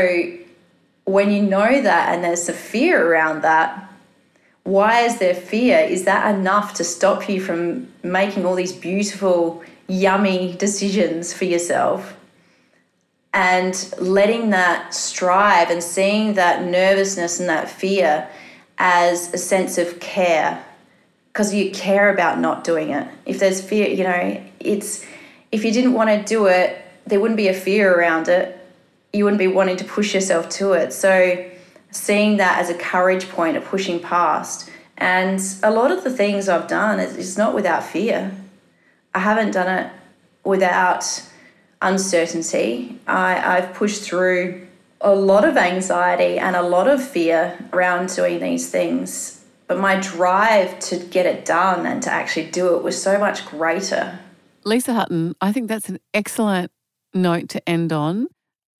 when 1.05 1.31
you 1.31 1.43
know 1.43 1.83
that 1.83 2.15
and 2.15 2.25
there's 2.25 2.49
a 2.49 2.55
fear 2.55 3.07
around 3.07 3.43
that, 3.43 3.93
why 4.63 5.03
is 5.03 5.19
there 5.19 5.35
fear? 5.35 5.79
Is 5.81 6.05
that 6.05 6.35
enough 6.35 6.73
to 6.75 6.85
stop 6.85 7.29
you 7.29 7.39
from 7.39 7.89
making 8.03 8.47
all 8.47 8.55
these 8.55 8.73
beautiful, 8.73 9.63
yummy 9.89 10.55
decisions 10.57 11.35
for 11.35 11.45
yourself? 11.45 12.17
And 13.35 13.75
letting 13.99 14.51
that 14.51 14.95
strive 14.95 15.71
and 15.71 15.83
seeing 15.83 16.35
that 16.35 16.65
nervousness 16.65 17.41
and 17.41 17.49
that 17.49 17.71
fear 17.71 18.29
as 18.79 19.33
a 19.35 19.39
sense 19.39 19.77
of 19.77 20.01
care 20.01 20.65
because 21.33 21.55
you 21.55 21.71
care 21.71 22.13
about 22.13 22.41
not 22.41 22.65
doing 22.65 22.91
it. 22.91 23.07
If 23.27 23.39
there's 23.39 23.61
fear, 23.61 23.87
you 23.89 24.05
know, 24.05 24.43
it's 24.59 25.05
if 25.53 25.65
you 25.65 25.73
didn't 25.73 25.93
want 25.93 26.11
to 26.11 26.23
do 26.23 26.47
it, 26.47 26.85
there 27.07 27.21
wouldn't 27.21 27.37
be 27.37 27.49
a 27.49 27.55
fear 27.55 27.93
around 27.93 28.29
it. 28.29 28.57
You 29.13 29.25
wouldn't 29.25 29.39
be 29.39 29.49
wanting 29.49 29.77
to 29.79 29.85
push 29.85 30.15
yourself 30.15 30.49
to 30.51 30.73
it. 30.73 30.93
So 30.93 31.45
seeing 31.91 32.37
that 32.37 32.59
as 32.59 32.71
a 32.71 32.75
courage 32.75 33.29
point 33.29 33.57
of 33.57 33.65
pushing 33.65 34.01
past. 34.01 34.71
And 34.97 35.41
a 35.63 35.71
lot 35.71 35.91
of 35.91 36.05
the 36.05 36.11
things 36.11 36.49
I've 36.49 36.69
done 36.69 37.01
is, 37.01 37.37
not 37.37 37.55
without 37.55 37.83
fear. 37.83 38.33
I 39.15 39.19
haven't 39.19 39.53
done 39.53 39.85
it 39.85 39.93
without 40.45 41.05
uncertainty. 41.83 42.99
I, 43.07 43.57
I've 43.57 43.75
pushed 43.75 44.03
through 44.03 44.67
a 45.01 45.15
lot 45.15 45.47
of 45.47 45.57
anxiety 45.57 46.39
and 46.39 46.55
a 46.55 46.63
lot 46.63 46.87
of 46.87 47.03
fear 47.03 47.59
around 47.73 48.15
doing 48.15 48.41
these 48.41 48.71
things. 48.71 49.43
But 49.67 49.79
my 49.79 49.99
drive 49.99 50.79
to 50.81 50.99
get 50.99 51.27
it 51.27 51.45
done 51.45 51.87
and 51.87 52.03
to 52.03 52.11
actually 52.11 52.51
do 52.51 52.77
it 52.77 52.83
was 52.83 53.01
so 53.03 53.19
much 53.19 53.47
greater. 53.47 54.19
Lisa 54.65 54.93
Hutton, 54.93 55.35
I 55.41 55.53
think 55.53 55.69
that's 55.69 55.89
an 55.89 55.99
excellent 56.15 56.71
note 57.15 57.49
to 57.51 57.69
end 57.69 57.93
on. 57.93 58.29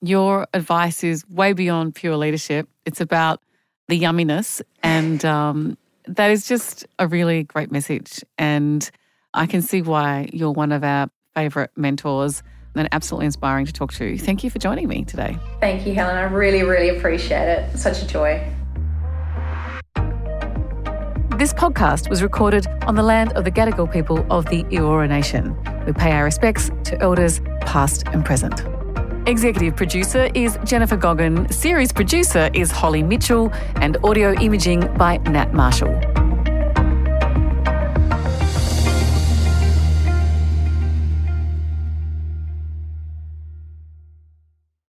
Your 0.03 0.47
advice 0.55 1.05
is 1.05 1.29
way 1.29 1.53
beyond 1.53 1.95
pure 1.95 2.17
leadership. 2.17 2.69
It's 2.87 3.01
about 3.01 3.43
the 3.89 4.01
yumminess. 4.01 4.63
And 4.83 5.25
um, 5.25 5.77
that 6.07 6.31
is 6.31 6.47
just 6.47 6.87
a 6.99 7.07
really 7.07 7.45
great 7.45 7.71
message. 7.71 8.25
And 8.39 8.89
I 9.35 9.47
can 9.47 9.63
see 9.63 9.83
why 9.83 10.31
you're 10.33 10.53
one 10.53 10.73
of 10.73 10.83
our 10.85 11.09
favourite 11.35 11.71
mentors 11.77 12.43
and 12.75 12.89
absolutely 12.93 13.27
inspiring 13.27 13.67
to 13.67 13.73
talk 13.73 13.93
to. 13.95 14.17
Thank 14.17 14.45
you 14.45 14.51
for 14.51 14.59
joining 14.59 14.89
me 14.89 15.05
today. 15.05 15.37
Thank 15.61 15.87
you, 15.87 15.95
Helen. 15.95 16.17
I 16.17 16.23
really, 16.23 16.63
really 16.63 16.97
appreciate 16.97 17.49
it. 17.49 17.77
Such 17.77 18.03
a 18.03 18.07
joy. 18.07 18.53
This 21.41 21.55
podcast 21.55 22.11
was 22.11 22.23
recorded 22.23 22.67
on 22.83 22.97
the 22.97 23.03
land 23.03 23.33
of 23.33 23.45
the 23.45 23.51
Gadigal 23.51 23.91
people 23.91 24.27
of 24.31 24.45
the 24.51 24.63
Eora 24.65 25.09
Nation. 25.09 25.57
We 25.87 25.95
pay 25.95 26.13
our 26.13 26.25
respects 26.25 26.71
to 26.85 27.01
elders 27.01 27.41
past 27.63 28.07
and 28.09 28.23
present. 28.23 28.67
Executive 29.27 29.75
producer 29.75 30.29
is 30.35 30.59
Jennifer 30.65 30.99
Goggin, 30.99 31.51
series 31.51 31.93
producer 31.93 32.51
is 32.53 32.71
Holly 32.71 33.03
Mitchell, 33.03 33.51
and 33.77 33.97
audio 34.05 34.35
imaging 34.35 34.81
by 34.99 35.17
Nat 35.17 35.55
Marshall. 35.55 35.99